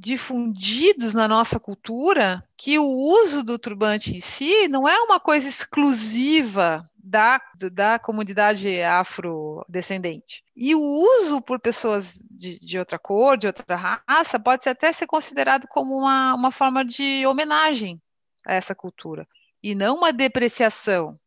[0.01, 5.47] difundidos na nossa cultura que o uso do turbante em si não é uma coisa
[5.47, 7.39] exclusiva da,
[7.71, 10.43] da comunidade afrodescendente.
[10.57, 15.07] E o uso por pessoas de, de, outra cor, de outra raça, pode até ser
[15.07, 18.01] considerado como uma, uma forma de homenagem
[18.47, 19.29] a essa cultura,
[19.63, 21.20] e não uma depreciação.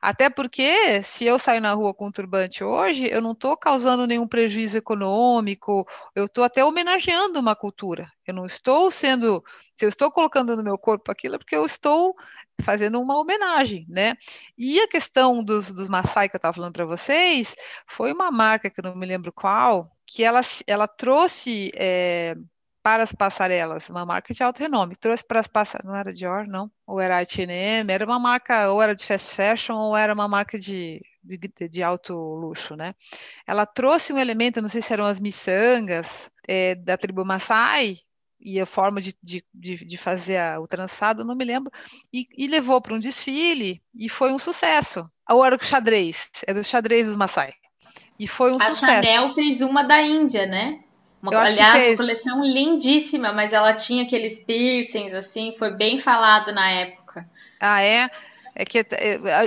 [0.00, 4.06] Até porque, se eu saio na rua com um turbante hoje, eu não estou causando
[4.06, 8.10] nenhum prejuízo econômico, eu estou até homenageando uma cultura.
[8.26, 9.42] Eu não estou sendo.
[9.74, 12.14] Se eu estou colocando no meu corpo aquilo, é porque eu estou
[12.62, 14.14] fazendo uma homenagem, né?
[14.56, 17.54] E a questão dos, dos Maasai que eu estava falando para vocês
[17.86, 22.34] foi uma marca que eu não me lembro qual, que ela, ela trouxe é,
[22.82, 24.96] para as passarelas, uma marca de alto renome.
[24.96, 26.70] Trouxe para as passarelas, não era Dior, não?
[26.86, 30.58] Ou era H&M, era uma marca, ou era de fast fashion, ou era uma marca
[30.58, 31.38] de, de,
[31.68, 32.94] de alto luxo, né?
[33.46, 37.98] Ela trouxe um elemento, não sei se eram as miçangas, é, da tribo Maasai,
[38.40, 41.72] e a forma de, de, de fazer a, o trançado, não me lembro,
[42.12, 45.08] e, e levou para um desfile e foi um sucesso.
[45.28, 47.52] Ou era o xadrez, é do xadrez dos Maasai.
[48.18, 48.84] E foi um a sucesso.
[48.84, 50.80] A Chanel fez uma da Índia, né?
[51.22, 56.70] Uma, aliás, uma coleção lindíssima, mas ela tinha aqueles piercings, assim, foi bem falado na
[56.70, 57.28] época.
[57.60, 58.08] Ah, é?
[58.54, 58.86] É que é,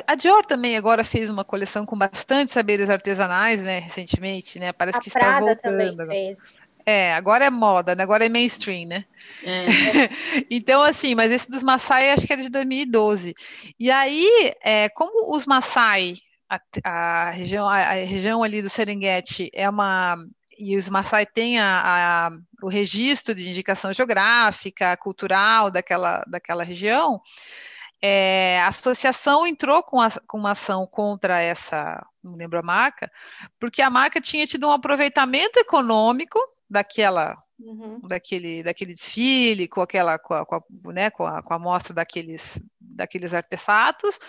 [0.08, 4.72] a Dior também agora fez uma coleção com bastante saberes artesanais, né, recentemente, né?
[4.72, 5.98] Parece a que Prada está voltando.
[5.98, 6.62] Também fez.
[6.86, 8.04] É, agora é moda, né?
[8.04, 9.06] agora é mainstream, né?
[9.44, 9.66] É.
[10.50, 13.36] então, assim, mas esse dos Maasai acho que era de 2012.
[13.80, 16.16] E aí, é, como os Maasai,
[16.50, 20.18] a, a, região, a, a região ali do Serengeti é uma
[20.62, 27.20] e os Maasai têm a, a, o registro de indicação geográfica, cultural daquela, daquela região,
[28.00, 33.12] é, a associação entrou com, a, com uma ação contra essa, não lembro a marca,
[33.60, 38.00] porque a marca tinha tido um aproveitamento econômico daquela Uhum.
[38.08, 41.94] daquele, daquele desfile, com aquela, com a, com a, né, com a, com a mostra
[41.94, 42.60] daqueles,
[42.96, 44.20] daqueles artefatos,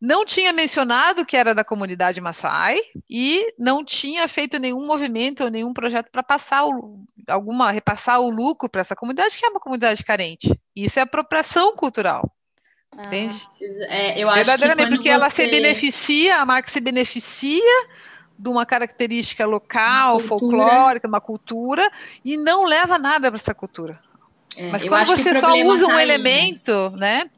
[0.00, 5.50] não tinha mencionado que era da comunidade Maasai e não tinha feito nenhum movimento ou
[5.50, 9.60] nenhum projeto para passar o, alguma, repassar o lucro para essa comunidade, que é uma
[9.60, 10.58] comunidade carente.
[10.74, 12.30] Isso é apropriação cultural.
[12.96, 13.40] Ah, entende?
[13.88, 15.14] É, eu acho Verdadeiramente, porque você...
[15.14, 17.86] ela se beneficia, a marca se beneficia
[18.38, 21.90] de uma característica local, uma folclórica, uma cultura,
[22.24, 23.98] e não leva nada para essa cultura.
[24.56, 27.30] É, Mas quando você só usa tá um aí, elemento, né?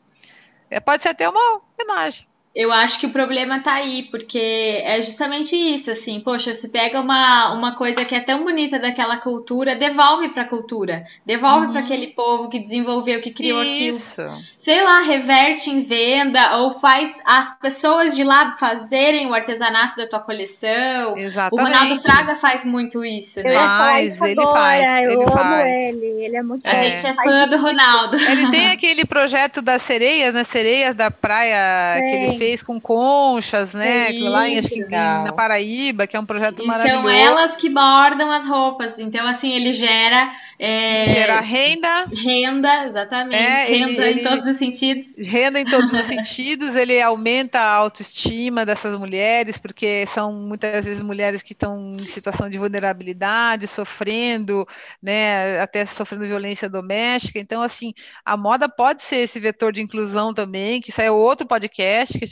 [0.70, 2.26] É, pode ser até uma homenagem.
[2.58, 7.00] Eu acho que o problema tá aí, porque é justamente isso, assim, poxa, você pega
[7.00, 11.72] uma, uma coisa que é tão bonita daquela cultura, devolve para a cultura, devolve uhum.
[11.72, 14.10] para aquele povo que desenvolveu, que criou isso.
[14.10, 14.42] aquilo.
[14.58, 20.08] Sei lá, reverte em venda ou faz as pessoas de lá fazerem o artesanato da
[20.08, 21.16] tua coleção.
[21.16, 21.62] Exatamente.
[21.62, 23.54] O Ronaldo Fraga faz muito isso, né?
[23.54, 25.68] Faz, ele agora, faz, eu ele amo faz.
[25.68, 26.74] ele, ele é muito A é.
[26.74, 28.16] gente é fã do Ronaldo.
[28.16, 30.52] Ele tem aquele projeto das sereias, nas né?
[30.52, 34.10] sereias da praia que ele fez fez com conchas, né?
[34.22, 37.02] Lá em, assim, na Paraíba, que é um projeto e maravilhoso.
[37.02, 38.98] São elas que bordam as roupas.
[38.98, 40.30] Então, assim, ele gera.
[40.58, 42.06] É, gera renda.
[42.12, 43.42] Renda, exatamente.
[43.42, 45.16] É, renda ele, em todos os sentidos.
[45.18, 46.74] Renda em todos os sentidos.
[46.74, 52.50] Ele aumenta a autoestima dessas mulheres, porque são muitas vezes mulheres que estão em situação
[52.50, 54.66] de vulnerabilidade, sofrendo,
[55.02, 55.60] né?
[55.60, 57.38] Até sofrendo violência doméstica.
[57.38, 57.94] Então, assim,
[58.24, 62.26] a moda pode ser esse vetor de inclusão também, que isso é outro podcast que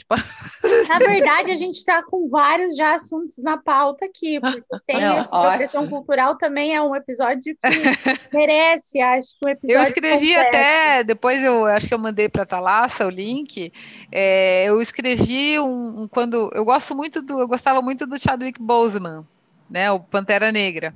[0.87, 5.27] na verdade, a gente está com vários já assuntos na pauta aqui, porque tem Não,
[5.31, 7.67] a cultural também é um episódio que
[8.31, 9.77] merece, acho que um episódio.
[9.77, 10.47] Eu escrevi completo.
[10.47, 13.71] até, depois eu acho que eu mandei para a Thalassa o link.
[14.11, 18.61] É, eu escrevi um, um, quando eu gosto muito do, eu gostava muito do Chadwick
[18.61, 19.25] Boseman,
[19.69, 20.95] né, o Pantera Negra.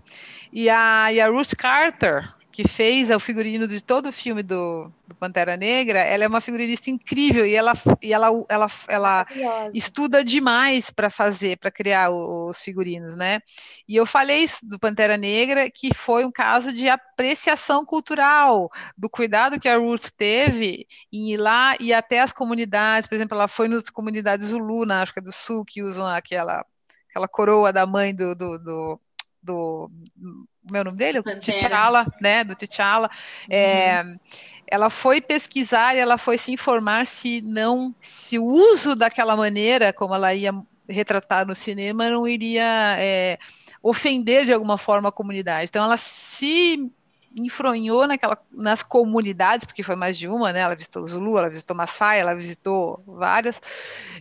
[0.52, 4.92] E a, e a Ruth Carter, que fez o figurino de todo o filme do,
[5.08, 9.26] do, Pantera Negra, ela é uma figurinista incrível e ela, e ela, ela, ela
[9.74, 13.40] estuda demais para fazer, para criar os figurinos, né?
[13.88, 19.10] E eu falei isso do Pantera Negra, que foi um caso de apreciação cultural, do
[19.10, 23.48] cuidado que a Ruth teve em ir lá e até as comunidades, por exemplo, ela
[23.48, 26.66] foi nas comunidades Zulu, na África do Sul, que usam aquela,
[27.10, 29.00] aquela coroa da mãe do, do, do
[29.41, 29.89] do
[30.69, 33.56] meu nome dele, o T'Challa, né, do T'Challa, uhum.
[33.56, 34.15] é,
[34.67, 39.91] ela foi pesquisar e ela foi se informar se não, se o uso daquela maneira,
[39.91, 40.54] como ela ia
[40.88, 43.38] retratar no cinema, não iria é,
[43.82, 45.69] ofender de alguma forma a comunidade.
[45.69, 46.91] Então ela se
[47.36, 50.60] enfronhou naquela, nas comunidades, porque foi mais de uma, né?
[50.60, 53.62] Ela visitou Zulu, ela visitou Maasai, ela visitou várias,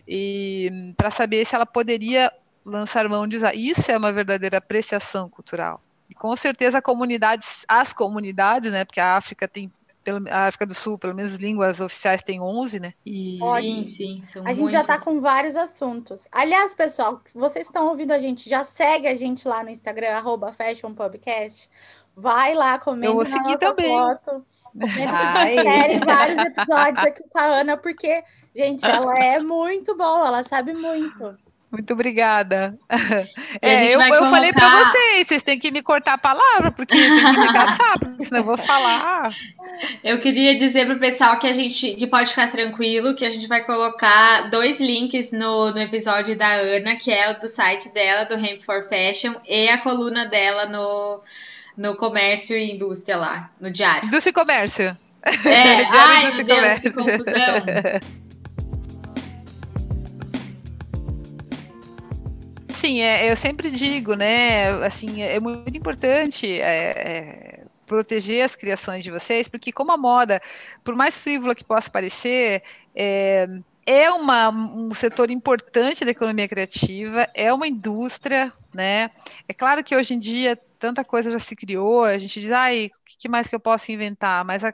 [0.07, 2.31] e para saber se ela poderia
[2.65, 3.55] lançar mão de usar.
[3.55, 5.81] Isso é uma verdadeira apreciação cultural.
[6.09, 8.83] E com certeza comunidades, as comunidades, né?
[8.83, 9.71] Porque a África tem
[10.29, 12.93] a África do Sul, pelo menos línguas oficiais tem 11, né?
[13.05, 13.37] E...
[13.39, 14.57] Sim, sim, são A muitas.
[14.57, 16.27] gente já tá com vários assuntos.
[16.31, 20.55] Aliás, pessoal, vocês estão ouvindo a gente, já segue a gente lá no Instagram, arroba.
[22.15, 23.89] Vai lá, comenta na nossa também.
[23.89, 24.45] foto.
[24.73, 28.23] Comenta vários episódios aqui com a Ana, porque,
[28.55, 31.37] gente, ela é muito boa, ela sabe muito.
[31.71, 32.77] Muito obrigada.
[33.61, 34.25] É, eu, colocar...
[34.25, 37.53] eu, falei para vocês, vocês têm que me cortar a palavra, porque tem que me
[37.53, 39.29] catar, porque senão eu vou falar.
[40.03, 43.29] Eu queria dizer para o pessoal que a gente que pode ficar tranquilo, que a
[43.29, 47.93] gente vai colocar dois links no, no episódio da Ana, que é o do site
[47.93, 51.21] dela, do Hemp for Fashion, e a coluna dela no,
[51.77, 54.07] no comércio e indústria lá, no diário.
[54.07, 54.97] Indústria e comércio.
[55.45, 57.63] É, ai meu Deus, que confusão.
[62.81, 64.71] assim, é, eu sempre digo, né?
[64.83, 70.41] Assim, é muito importante é, é, proteger as criações de vocês, porque como a moda,
[70.83, 72.63] por mais frívola que possa parecer,
[72.95, 73.45] é,
[73.85, 79.11] é uma, um setor importante da economia criativa, é uma indústria, né?
[79.47, 82.87] É claro que hoje em dia tanta coisa já se criou, a gente diz, ai,
[82.87, 84.43] o que mais que eu posso inventar?
[84.43, 84.73] Mas a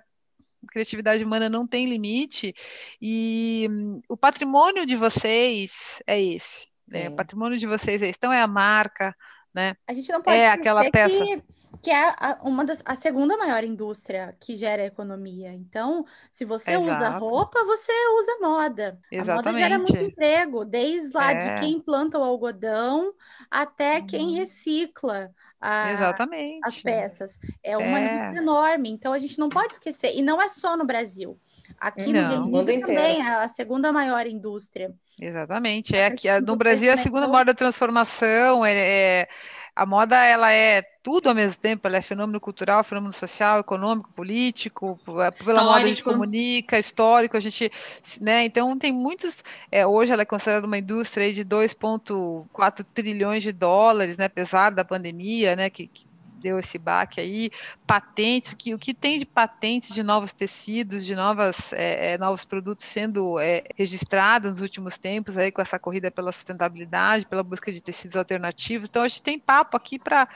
[0.72, 2.54] criatividade humana não tem limite
[3.02, 6.68] e hum, o patrimônio de vocês é esse.
[6.92, 7.10] Né?
[7.10, 8.10] O patrimônio de vocês é.
[8.10, 9.16] Então é a marca,
[9.54, 9.76] né?
[9.88, 11.24] A gente não pode é aquela peça.
[11.24, 11.44] Que
[11.82, 15.54] que é a, uma das, a segunda maior indústria que gera economia.
[15.54, 16.86] Então, se você Exato.
[16.86, 19.00] usa roupa, você usa moda.
[19.12, 19.48] Exatamente.
[19.48, 21.36] A moda gera muito emprego, desde lá é.
[21.36, 23.14] de quem planta o algodão
[23.50, 24.36] até quem uhum.
[24.36, 26.60] recicla a, Exatamente.
[26.64, 27.40] as peças.
[27.64, 28.02] É uma é.
[28.02, 30.16] indústria enorme, então a gente não pode esquecer.
[30.16, 31.40] E não é só no Brasil.
[31.80, 34.92] Aqui não, no Reino também é a segunda maior indústria.
[35.20, 35.96] Exatamente.
[35.96, 38.66] É aqui, no Brasil é a segunda maior da transformação.
[38.66, 39.28] É, é,
[39.76, 44.12] a moda ela é tudo ao mesmo tempo, ela é fenômeno cultural, fenômeno social, econômico,
[44.12, 45.46] político, histórico.
[45.46, 47.72] pela moda a gente comunica, histórico, a gente,
[48.20, 53.52] né, então tem muitos, é, hoje ela é considerada uma indústria de 2,4 trilhões de
[53.52, 56.08] dólares, né, apesar da pandemia, né, que, que
[56.38, 57.50] deu esse baque aí,
[57.86, 62.46] patentes, que, o que tem de patentes de novos tecidos, de novas, é, é, novos
[62.46, 67.72] produtos sendo é, registrados nos últimos tempos, aí com essa corrida pela sustentabilidade, pela busca
[67.72, 68.88] de tecidos alternativos.
[68.90, 70.28] Então, a gente tem papo aqui para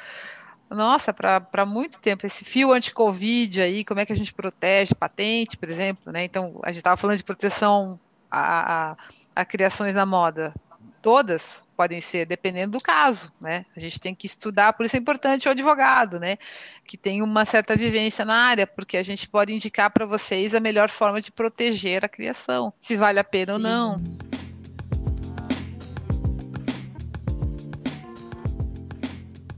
[0.70, 5.58] nossa, para muito tempo, esse fio anti-Covid aí, como é que a gente protege patente,
[5.58, 6.24] por exemplo, né?
[6.24, 8.00] Então, a gente estava falando de proteção
[8.30, 8.98] a, a,
[9.36, 10.54] a criações na moda.
[11.02, 13.66] Todas podem ser, dependendo do caso, né?
[13.76, 16.38] A gente tem que estudar, por isso é importante o advogado, né?
[16.86, 20.60] Que tem uma certa vivência na área, porque a gente pode indicar para vocês a
[20.60, 23.52] melhor forma de proteger a criação, se vale a pena Sim.
[23.54, 24.02] ou não.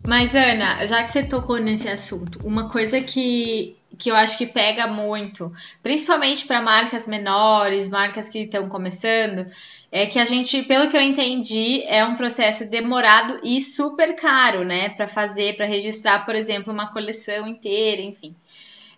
[0.06, 4.46] Mas, Ana, já que você tocou nesse assunto, uma coisa que, que eu acho que
[4.46, 9.46] pega muito, principalmente para marcas menores, marcas que estão começando,
[9.92, 14.64] é que a gente, pelo que eu entendi, é um processo demorado e super caro,
[14.64, 18.36] né, para fazer, para registrar, por exemplo, uma coleção inteira, enfim.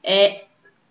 [0.04, 0.46] É,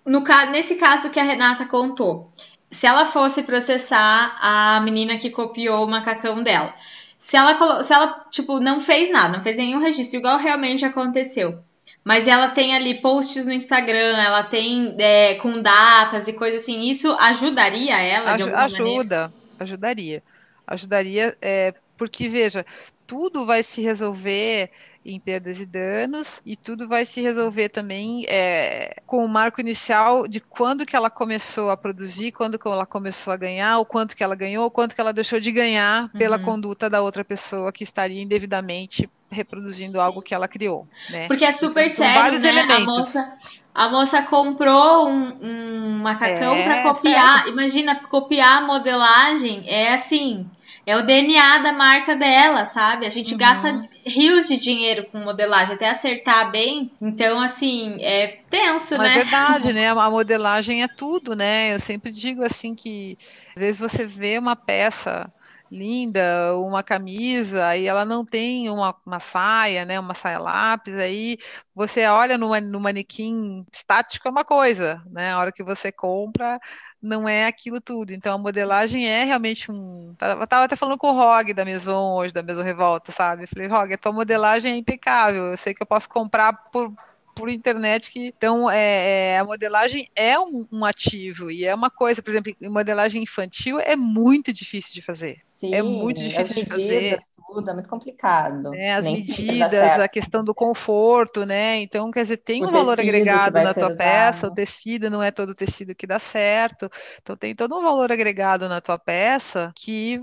[0.05, 2.31] no nesse caso que a Renata contou,
[2.71, 6.75] se ela fosse processar a menina que copiou o macacão dela,
[7.17, 11.63] se ela, se ela, tipo, não fez nada, não fez nenhum registro, igual realmente aconteceu.
[12.05, 16.89] Mas ela tem ali posts no Instagram, ela tem é, com datas e coisas assim.
[16.89, 19.33] Isso ajudaria ela de alguma ajuda, maneira?
[19.59, 20.23] Ajudaria.
[20.67, 22.65] Ajudaria, é, porque, veja,
[23.07, 24.71] tudo vai se resolver
[25.05, 30.27] em perdas e danos, e tudo vai se resolver também é, com o marco inicial
[30.27, 34.17] de quando que ela começou a produzir, quando que ela começou a ganhar, o quanto
[34.17, 36.45] que ela ganhou, o quanto que ela deixou de ganhar pela uhum.
[36.45, 40.89] conduta da outra pessoa que estaria indevidamente reproduzindo algo que ela criou.
[41.11, 41.27] Né?
[41.27, 42.49] Porque é super então, sério, né?
[42.49, 42.77] Elementos.
[42.77, 43.39] A moça,
[43.75, 47.47] a moça comprou um, um macacão é, para copiar.
[47.47, 47.51] É.
[47.51, 50.49] Imagina, copiar a modelagem é assim
[50.87, 53.07] é o DNA da marca dela, sabe?
[53.07, 53.39] A gente uhum.
[53.39, 56.91] gasta rios de dinheiro com modelagem até acertar bem.
[57.01, 59.15] Então, assim, é tenso, Mas né?
[59.15, 59.89] É verdade, né?
[59.89, 61.75] A modelagem é tudo, né?
[61.75, 63.17] Eu sempre digo assim que
[63.57, 65.27] às vezes você vê uma peça
[65.71, 71.39] linda, uma camisa, e ela não tem uma, uma saia, né, uma saia lápis, aí
[71.75, 76.61] você olha no, no manequim estático é uma coisa, né, a hora que você compra
[77.05, 78.13] não é aquilo tudo.
[78.13, 80.15] Então a modelagem é realmente um.
[80.21, 83.45] Eu tava até falando com o Rog da Maison hoje, da Maison Revolta, sabe?
[83.45, 85.51] Eu falei, Rog, a tua modelagem é impecável.
[85.51, 86.93] Eu sei que eu posso comprar por
[87.35, 91.91] por internet que então é, é, a modelagem é um, um, ativo e é uma
[91.91, 95.39] coisa, por exemplo, modelagem infantil é muito difícil de fazer.
[95.43, 98.75] Sim, é muito difícil as medidas, tudo é muito complicado.
[98.75, 101.81] É, as Nem medidas, certo, a questão do conforto, né?
[101.81, 103.99] Então, quer dizer, tem o um valor agregado na tua usado.
[103.99, 106.91] peça, o tecido não é todo o tecido que dá certo.
[107.21, 110.21] Então tem todo um valor agregado na tua peça que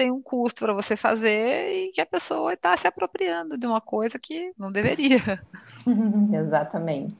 [0.00, 3.82] tem um custo para você fazer e que a pessoa está se apropriando de uma
[3.82, 5.44] coisa que não deveria.
[6.32, 7.16] Exatamente.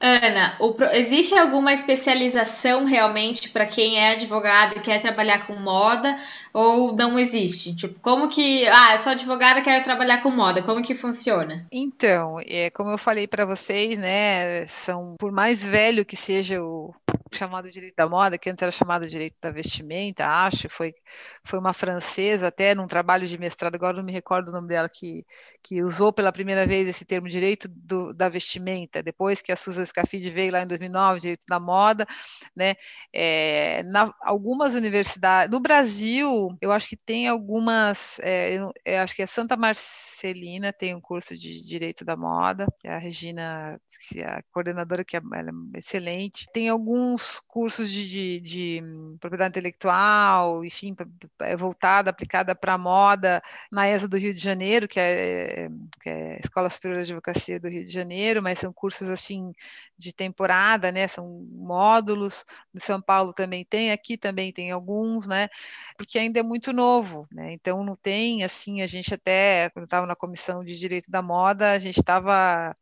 [0.00, 6.14] Ana, o, existe alguma especialização realmente para quem é advogado e quer trabalhar com moda
[6.52, 7.74] ou não existe?
[7.74, 11.66] Tipo, como que, ah, eu sou advogada, quero trabalhar com moda, como que funciona?
[11.72, 16.94] Então, é como eu falei para vocês, né, são por mais velho que seja o
[17.32, 20.94] chamado direito da moda, que antes era chamado direito da vestimenta, acho, foi,
[21.44, 24.88] foi uma francesa, até num trabalho de mestrado, agora não me recordo o nome dela,
[24.88, 25.24] que,
[25.62, 29.85] que usou pela primeira vez esse termo direito do, da vestimenta, depois que a Susan
[29.86, 32.06] Scafidi veio lá em 2009, direito da moda,
[32.54, 32.74] né,
[33.12, 39.14] é, na, algumas universidades, no Brasil, eu acho que tem algumas, é, eu, eu acho
[39.14, 43.78] que é Santa Marcelina tem um curso de direito da moda, que é a Regina,
[44.24, 48.82] a coordenadora que é, é excelente, tem alguns cursos de, de, de
[49.20, 50.94] propriedade intelectual, enfim,
[51.40, 55.68] é voltada, aplicada para a moda na ESA do Rio de Janeiro, que é,
[56.00, 59.52] que é a Escola Superior de Advocacia do Rio de Janeiro, mas são cursos assim
[59.96, 61.06] de temporada, né?
[61.08, 62.44] São módulos.
[62.72, 65.48] No São Paulo também tem, aqui também tem alguns, né?
[65.96, 67.52] Porque ainda é muito novo, né?
[67.52, 71.72] Então não tem assim, a gente até quando estava na comissão de direito da moda,
[71.72, 72.76] a gente estava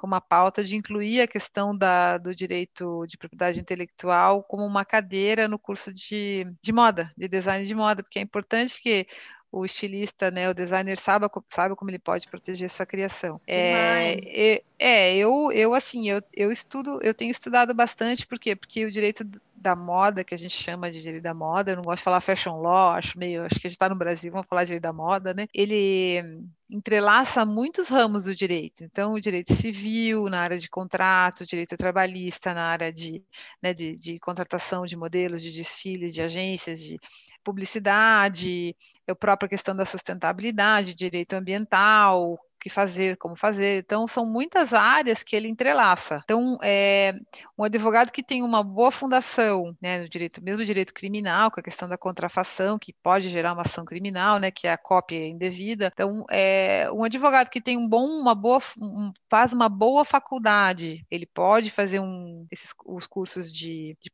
[0.00, 4.82] com uma pauta de incluir a questão da, do direito de propriedade intelectual como uma
[4.82, 9.06] cadeira no curso de, de moda, de design de moda, porque é importante que
[9.52, 13.40] o estilista, né, o designer saiba, saiba como ele pode proteger sua criação.
[13.46, 18.54] É, é, é, eu, eu assim, eu, eu estudo, eu tenho estudado bastante, por quê?
[18.54, 19.24] Porque o direito
[19.60, 22.20] da moda, que a gente chama de direito da moda, eu não gosto de falar
[22.20, 24.82] fashion law, acho meio, acho que a gente está no Brasil, vamos falar de direito
[24.82, 25.46] da moda, né?
[25.52, 26.22] Ele
[26.70, 28.84] entrelaça muitos ramos do direito.
[28.84, 33.22] Então, o direito civil na área de contrato, direito trabalhista na área de,
[33.62, 36.98] né, de, de contratação de modelos, de desfiles, de agências, de
[37.44, 38.74] publicidade,
[39.08, 43.78] a própria questão da sustentabilidade, direito ambiental, que fazer, como fazer.
[43.78, 46.20] Então, são muitas áreas que ele entrelaça.
[46.24, 47.14] Então, é,
[47.58, 51.62] um advogado que tem uma boa fundação, né, no direito, mesmo direito criminal, com a
[51.62, 55.90] questão da contrafação, que pode gerar uma ação criminal, né, que é a cópia indevida.
[55.92, 61.04] Então, é, um advogado que tem um bom, uma boa, um, faz uma boa faculdade,
[61.10, 64.10] ele pode fazer um, esses, os cursos de, de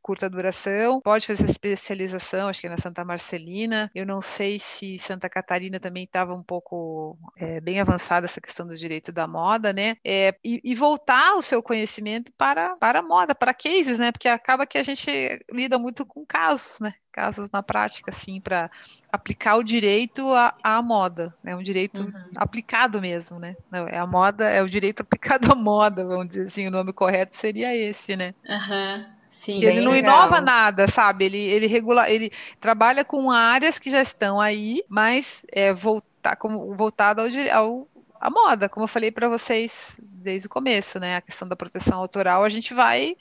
[0.00, 3.90] curta duração, pode fazer essa especialização, acho que é na Santa Marcelina.
[3.94, 8.40] Eu não sei se Santa Catarina também estava um pouco é, bem bem avançada essa
[8.40, 9.96] questão do direito da moda, né?
[10.04, 14.12] É, e, e, voltar o seu conhecimento para, para a moda, para cases, né?
[14.12, 15.10] Porque acaba que a gente
[15.50, 16.92] lida muito com casos, né?
[17.10, 18.70] Casos na prática, assim, para
[19.10, 21.56] aplicar o direito à, à moda, né?
[21.56, 22.12] Um direito uhum.
[22.36, 23.56] aplicado mesmo, né?
[23.70, 26.92] Não, é a moda, é o direito aplicado à moda, vamos dizer assim, o nome
[26.92, 28.34] correto seria esse, né?
[28.46, 29.06] Uhum.
[29.30, 30.26] Sim, ele não legal.
[30.26, 31.24] inova nada, sabe?
[31.24, 36.36] Ele, ele regula, ele trabalha com áreas que já estão aí, mas é, voltar tá
[36.36, 37.88] como voltado ao, ao
[38.20, 41.16] à moda, como eu falei para vocês desde o começo, né?
[41.16, 43.16] A questão da proteção autoral, a gente vai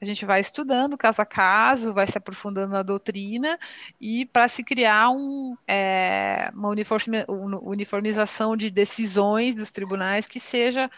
[0.00, 3.58] a gente vai estudando caso a caso, vai se aprofundando na doutrina
[4.00, 6.68] e para se criar um, é, uma
[7.62, 10.90] uniformização de decisões dos tribunais que seja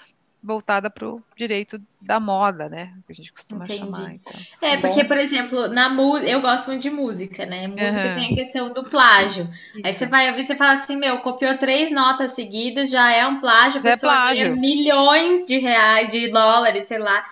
[0.42, 2.92] voltada para o direito da moda, né?
[3.06, 3.96] Que a gente costuma Entendi.
[3.96, 4.14] chamar.
[4.14, 4.32] Então.
[4.62, 7.66] É, tá porque, por exemplo, na música, eu gosto muito de música, né?
[7.66, 8.14] Música uhum.
[8.14, 9.48] tem a questão do plágio.
[9.84, 13.40] Aí você vai ouvir, você fala assim, meu, copiou três notas seguidas, já é um
[13.40, 14.44] plágio, a é pessoa é plágio.
[14.44, 17.24] ganha milhões de reais, de dólares, sei lá.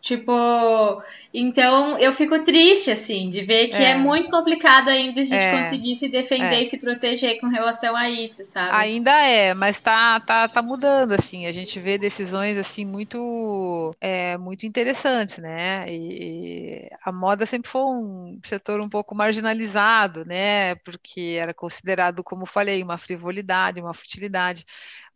[0.00, 1.02] Tipo,
[1.34, 5.44] então eu fico triste, assim, de ver que é, é muito complicado ainda a gente
[5.44, 5.56] é.
[5.56, 6.62] conseguir se defender é.
[6.62, 8.70] e se proteger com relação a isso, sabe?
[8.76, 14.38] Ainda é, mas tá, tá, tá mudando, assim, a gente vê decisões, assim, muito, é,
[14.38, 15.84] muito interessantes, né?
[15.88, 20.76] E a moda sempre foi um setor um pouco marginalizado, né?
[20.76, 24.64] Porque era considerado, como falei, uma frivolidade, uma futilidade.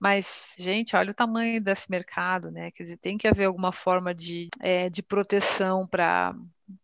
[0.02, 2.72] Mas, gente, olha o tamanho desse mercado, né?
[2.72, 6.34] Quer dizer, tem que haver alguma forma de, é, de proteção para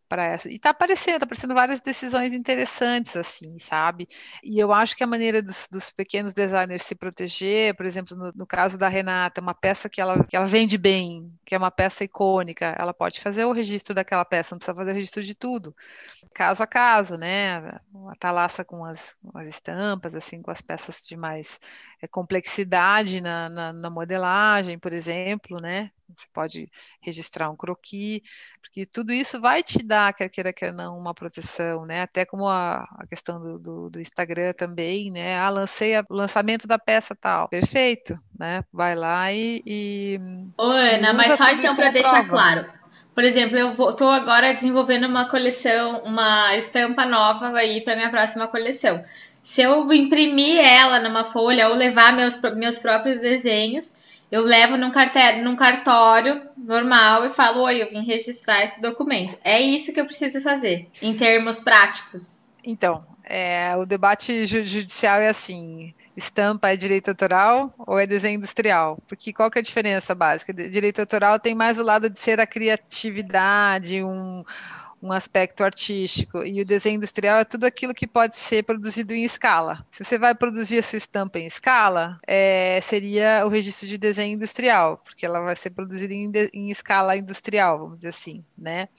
[0.09, 0.49] para essa.
[0.49, 4.07] E está aparecendo, está aparecendo várias decisões interessantes, assim, sabe?
[4.43, 8.31] E eu acho que a maneira dos, dos pequenos designers se proteger, por exemplo, no,
[8.35, 11.69] no, caso da Renata, uma peça que ela, que ela vende bem, que é uma
[11.69, 15.35] peça icônica, ela pode fazer o registro daquela peça, não precisa fazer o registro de
[15.35, 15.75] tudo.
[16.33, 17.57] Caso a caso, né?
[18.09, 21.59] A talaça com as, com as estampas, assim, com as peças de mais
[22.01, 25.91] é, complexidade na, na, na modelagem, por exemplo, né?
[26.15, 28.21] Você pode registrar um croquis,
[28.61, 32.01] porque tudo isso vai te dar, quer queira, quer não, uma proteção, né?
[32.01, 35.37] Até como a, a questão do, do, do, Instagram também, né?
[35.37, 37.47] Ah, lancei o lançamento da peça tal.
[37.49, 38.63] Perfeito, né?
[38.71, 39.61] Vai lá e.
[39.65, 40.19] e
[40.57, 42.79] Ô, Ana, mas só então para deixar claro.
[43.13, 48.47] Por exemplo, eu estou agora desenvolvendo uma coleção, uma estampa nova aí para minha próxima
[48.47, 49.03] coleção.
[49.43, 54.91] Se eu imprimir ela numa folha ou levar meus, meus próprios desenhos, eu levo num,
[54.91, 59.37] cartério, num cartório normal e falo: Oi, eu vim registrar esse documento.
[59.43, 62.53] É isso que eu preciso fazer, em termos práticos.
[62.63, 68.97] Então, É, o debate judicial é assim: estampa é direito autoral ou é desenho industrial?
[69.07, 70.51] Porque qual que é a diferença básica?
[70.51, 74.43] Direito autoral tem mais o lado de ser a criatividade, um,
[75.01, 76.43] um aspecto artístico.
[76.45, 79.85] E o desenho industrial é tudo aquilo que pode ser produzido em escala.
[79.89, 84.35] Se você vai produzir a sua estampa em escala, é, seria o registro de desenho
[84.35, 88.89] industrial, porque ela vai ser produzida em, em escala industrial, vamos dizer assim, né?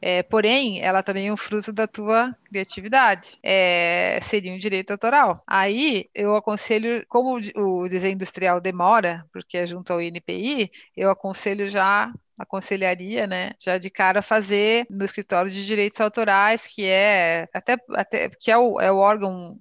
[0.00, 3.38] É, porém, ela também é um fruto da tua criatividade.
[3.42, 5.42] É, seria um direito autoral.
[5.46, 11.68] Aí eu aconselho, como o desenho industrial demora, porque é junto ao INPI, eu aconselho
[11.68, 17.76] já aconselharia, né, já de cara fazer no escritório de direitos autorais, que é até,
[17.90, 19.58] até que é o, é o órgão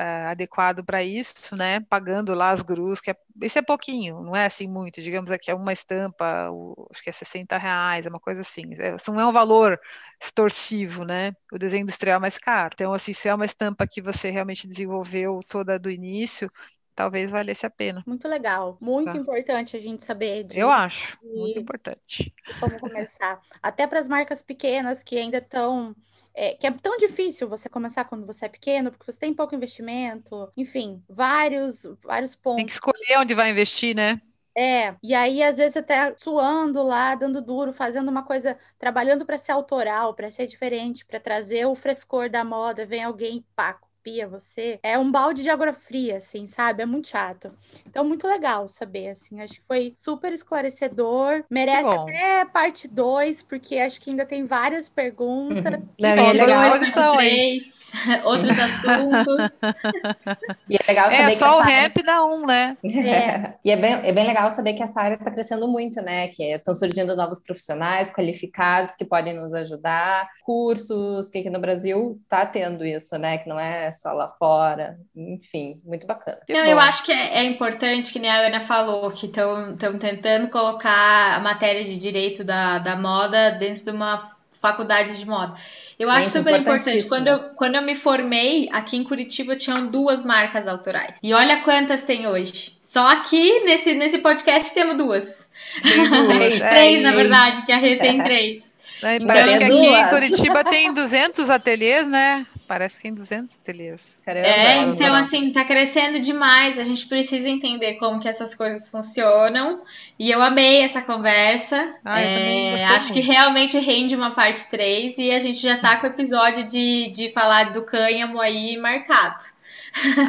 [0.00, 1.80] é, adequado para isso, né?
[1.80, 5.00] Pagando lá as grus, que é, isso é pouquinho, não é assim muito.
[5.00, 8.62] Digamos aqui é uma estampa, o, acho que é 60 reais, é uma coisa assim.
[8.78, 9.78] É, não é um valor
[10.22, 11.32] extorsivo, né?
[11.52, 12.70] O desenho industrial é mais caro.
[12.74, 16.48] Então, assim, se é uma estampa que você realmente desenvolveu toda do início,
[16.94, 18.02] talvez valesse a pena.
[18.06, 19.18] Muito legal, muito tá.
[19.18, 20.44] importante a gente saber.
[20.44, 22.34] De, Eu acho, de, muito importante.
[22.58, 23.40] como começar.
[23.62, 25.94] Até para as marcas pequenas que ainda estão.
[26.32, 29.54] É, que é tão difícil você começar quando você é pequeno, porque você tem pouco
[29.54, 32.56] investimento, enfim, vários, vários pontos.
[32.56, 34.20] Tem que escolher onde vai investir, né?
[34.56, 39.38] É, e aí às vezes até suando lá, dando duro, fazendo uma coisa, trabalhando para
[39.38, 44.26] ser autoral, para ser diferente, para trazer o frescor da moda, vem alguém, pá, copia
[44.26, 46.82] você, é um balde de água fria, assim, sabe?
[46.82, 47.52] É muito chato.
[47.86, 49.40] Então, muito legal saber, assim.
[49.40, 51.44] Acho que foi super esclarecedor.
[51.50, 55.96] Merece até parte 2, porque acho que ainda tem várias perguntas.
[56.00, 57.16] Não, é legal.
[57.16, 57.92] Três,
[58.24, 59.60] outros assuntos.
[60.68, 62.76] e é legal saber é, só o rap dá um, né?
[62.82, 63.54] É.
[63.62, 66.28] e é bem, é bem legal saber que essa área está crescendo muito, né?
[66.28, 72.18] Que estão surgindo novos profissionais qualificados que podem nos ajudar, cursos, que aqui no Brasil
[72.22, 73.36] está tendo isso, né?
[73.38, 76.38] Que não é só lá fora, enfim, muito bacana.
[76.48, 80.48] Não, eu acho que é, é, importante, que nem a Ana falou, que estão tentando
[80.48, 84.30] colocar a matéria de direito da, da moda dentro de uma
[84.60, 85.54] faculdade de moda.
[85.98, 87.08] Eu acho super importante.
[87.08, 91.18] Quando eu, quando eu me formei, aqui em Curitiba tinham duas marcas autorais.
[91.22, 92.72] E olha quantas tem hoje.
[92.82, 95.50] Só aqui nesse, nesse podcast temos duas.
[95.82, 96.58] duas.
[96.58, 98.70] três, é, na verdade, que a Rê tem três.
[99.02, 102.46] É, então, que aqui em Curitiba tem 200 ateliês, né?
[102.70, 104.00] Parece que tem 200 ateliês.
[104.24, 106.78] Caramba, é, então assim, tá crescendo demais.
[106.78, 109.80] A gente precisa entender como que essas coisas funcionam.
[110.16, 111.96] E eu amei essa conversa.
[112.04, 116.06] Ah, é, acho que realmente rende uma parte 3 e a gente já tá com
[116.06, 119.42] o episódio de, de falar do cânhamo aí marcado.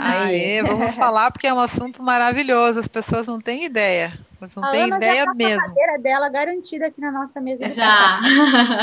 [0.01, 4.17] Aê, vamos falar porque é um assunto maravilhoso, as pessoas não têm ideia.
[4.41, 5.61] Mas não a tem Ana ideia já tá mesmo.
[5.61, 7.69] a cadeira dela garantida aqui na nossa mesa.
[7.69, 8.19] Já.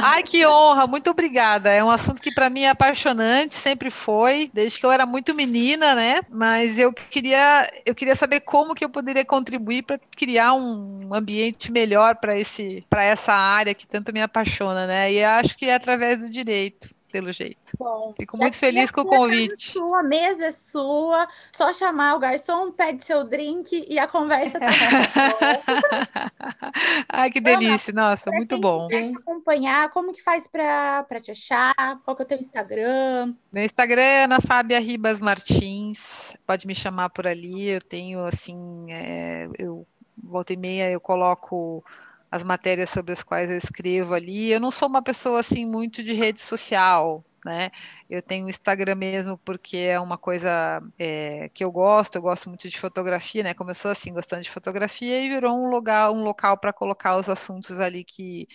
[0.04, 1.68] Ai, que honra, muito obrigada.
[1.70, 5.34] É um assunto que para mim é apaixonante, sempre foi, desde que eu era muito
[5.34, 6.20] menina, né?
[6.30, 11.72] Mas eu queria, eu queria saber como que eu poderia contribuir para criar um ambiente
[11.72, 15.12] melhor para esse, para essa área que tanto me apaixona, né?
[15.12, 17.72] E acho que é através do direito pelo jeito.
[17.78, 19.70] Bom, Fico muito feliz com o convite.
[19.70, 24.61] A sua mesa é sua, só chamar o garçom, pede seu drink e a conversa
[24.61, 24.68] tá
[27.09, 28.86] Ai, que delícia, nossa, muito bom.
[28.88, 31.74] Te acompanhar, como que faz para te achar?
[32.04, 33.34] Qual que é o teu Instagram?
[33.52, 38.86] Meu Instagram é Ana Fábia Ribas Martins, pode me chamar por ali, eu tenho assim,
[38.90, 39.86] é, eu
[40.22, 41.84] volta e meia eu coloco
[42.30, 44.50] as matérias sobre as quais eu escrevo ali.
[44.52, 47.70] Eu não sou uma pessoa assim muito de rede social, né?
[48.08, 52.68] Eu tenho Instagram mesmo porque é uma coisa é, que eu gosto, eu gosto muito
[52.68, 53.54] de fotografia, né?
[53.54, 57.80] Começou assim, gostando de fotografia e virou um lugar, um local para colocar os assuntos
[57.80, 58.46] ali que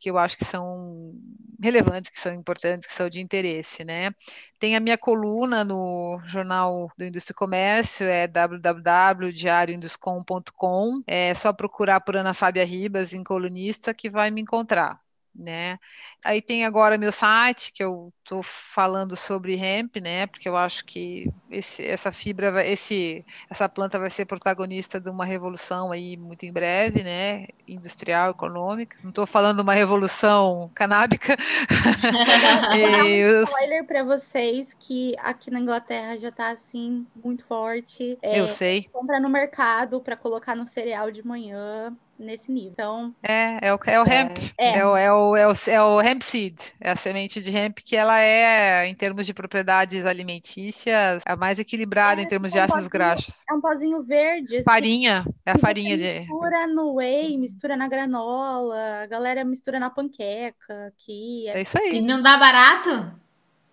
[0.00, 1.14] que eu acho que são
[1.62, 4.10] relevantes, que são importantes, que são de interesse, né?
[4.58, 12.00] Tem a minha coluna no Jornal do Indústria e Comércio, é www.diarioinduscom.com, é só procurar
[12.00, 14.98] por Ana Fábia Ribas em colunista que vai me encontrar
[15.34, 15.78] né?
[16.24, 20.26] Aí tem agora meu site que eu estou falando sobre hemp, né?
[20.26, 25.08] Porque eu acho que esse, essa fibra, vai, esse, essa planta vai ser protagonista de
[25.08, 27.46] uma revolução aí muito em breve, né?
[27.66, 28.98] Industrial, econômica.
[29.02, 31.36] Não estou falando uma revolução canábica.
[32.76, 33.42] eu...
[33.42, 38.18] spoiler para vocês que aqui na Inglaterra já está assim muito forte.
[38.22, 38.88] É, eu sei.
[38.92, 42.70] Compra no mercado para colocar no cereal de manhã nesse nível.
[42.72, 44.38] Então, é, é o, é o hemp.
[44.56, 44.78] É.
[44.78, 44.86] É.
[44.86, 47.96] o, é, o, é, o, é o hemp seed, é a semente de hemp que
[47.96, 52.66] ela é, em termos de propriedades alimentícias, a mais equilibrada é, em termos é um
[52.66, 53.44] de ácidos graxos.
[53.48, 54.56] É um pozinho verde.
[54.56, 56.20] Assim, farinha, é a farinha de.
[56.20, 61.48] Mistura no whey, mistura na granola, a galera mistura na panqueca aqui.
[61.48, 61.94] É, isso aí.
[61.94, 63.12] E não dá barato?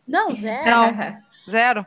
[0.08, 0.66] Não, zero.
[0.66, 1.18] Não.
[1.50, 1.86] Zero.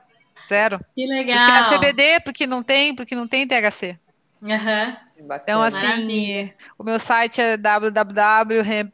[0.49, 0.81] Zero.
[0.95, 1.63] Que legal.
[1.63, 3.99] Porque a CBD, porque não tem, porque não tem THC.
[4.43, 4.97] Uhum.
[5.43, 6.55] Então, assim, Maravilha.
[6.79, 8.93] o meu site é www.hemp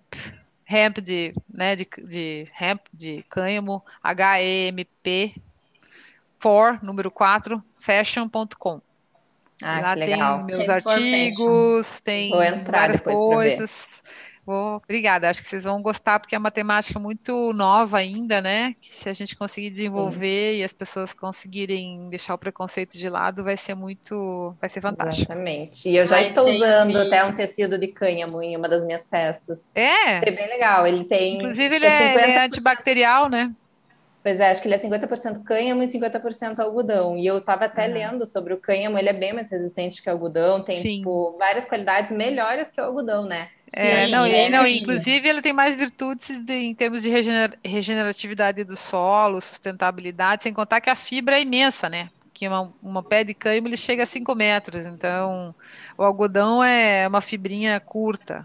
[0.68, 5.34] hemp de, né, de, de hemp de cânhamo, H-E-M-P,
[6.40, 8.80] for, número 4, fashion.com.
[9.62, 10.44] Ah, Lá que legal.
[10.44, 13.86] Tem meus artigos, tem Vou entrar várias coisas.
[14.46, 18.76] Vou, obrigada, acho que vocês vão gostar, porque é uma temática muito nova ainda, né?
[18.80, 20.60] Que se a gente conseguir desenvolver Sim.
[20.60, 25.32] e as pessoas conseguirem deixar o preconceito de lado, vai ser muito, vai ser fantástico.
[25.32, 25.88] Exatamente.
[25.88, 29.04] E eu já vai estou usando até um tecido de cânhamo em uma das minhas
[29.04, 29.68] peças.
[29.74, 30.28] É?
[30.28, 31.38] É bem legal, ele tem...
[31.38, 33.52] Inclusive ele é, ele é antibacterial, né?
[34.26, 37.16] Pois é, acho que ele é 50% cânhamo e 50% algodão.
[37.16, 37.94] E eu estava até uhum.
[37.94, 41.64] lendo sobre o cânhamo, ele é bem mais resistente que o algodão, tem tipo, várias
[41.64, 43.50] qualidades melhores que o algodão, né?
[43.72, 47.56] É, Sim, não, é não, inclusive ele tem mais virtudes de, em termos de regener,
[47.64, 52.10] regeneratividade do solo, sustentabilidade, sem contar que a fibra é imensa, né?
[52.34, 55.54] Que uma, uma pé de cânhamo ele chega a 5 metros, então
[55.96, 58.44] o algodão é uma fibrinha curta.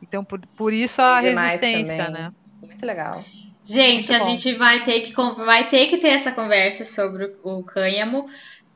[0.00, 2.32] Então, por, por isso a resistência, né?
[2.62, 3.22] Muito legal.
[3.68, 8.24] Gente, a gente vai ter, que, vai ter que ter essa conversa sobre o cânhamo.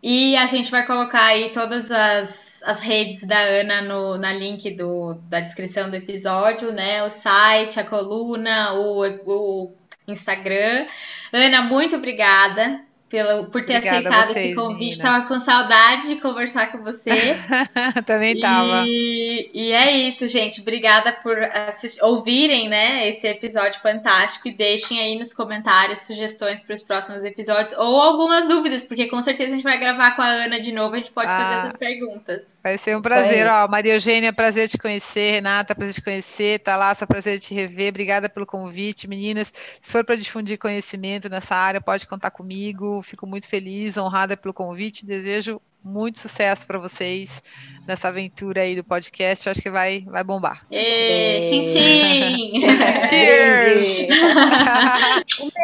[0.02, 4.70] E a gente vai colocar aí todas as, as redes da Ana no, na link
[4.72, 7.02] do, da descrição do episódio, né?
[7.04, 9.74] O site, a coluna, o, o
[10.08, 10.86] Instagram.
[11.32, 14.96] Ana, muito obrigada pelo, por ter Obrigada aceitado vocês, esse convite.
[14.96, 15.02] Menina.
[15.02, 17.36] Tava com saudade de conversar com você.
[18.06, 18.84] Também tava.
[18.86, 20.62] E, e, é isso, gente.
[20.62, 26.72] Obrigada por assistir, ouvirem né, esse episódio fantástico e deixem aí nos comentários sugestões para
[26.72, 30.28] os próximos episódios ou algumas dúvidas, porque com certeza a gente vai gravar com a
[30.28, 32.51] Ana de novo, a gente pode ah, fazer essas perguntas.
[32.62, 33.66] Vai ser um prazer, ó.
[33.66, 37.90] Maria Eugênia, prazer te conhecer, Renata, prazer te conhecer, Thalassa, prazer te rever.
[37.90, 39.52] Obrigada pelo convite, meninas.
[39.80, 44.54] Se for para difundir conhecimento nessa área, pode contar comigo fico muito feliz, honrada pelo
[44.54, 45.06] convite.
[45.06, 47.42] Desejo muito sucesso para vocês
[47.86, 49.46] nessa aventura aí do podcast.
[49.46, 50.64] Eu acho que vai, vai bombar.
[50.70, 52.60] E, tchim, tchim.
[53.10, 54.08] Beijo.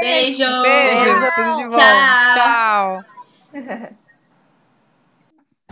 [0.01, 0.63] Beijo.
[0.63, 0.63] Beijo.
[0.63, 1.77] Beijo.
[1.77, 3.05] Tchau.
[3.55, 3.99] Tchau.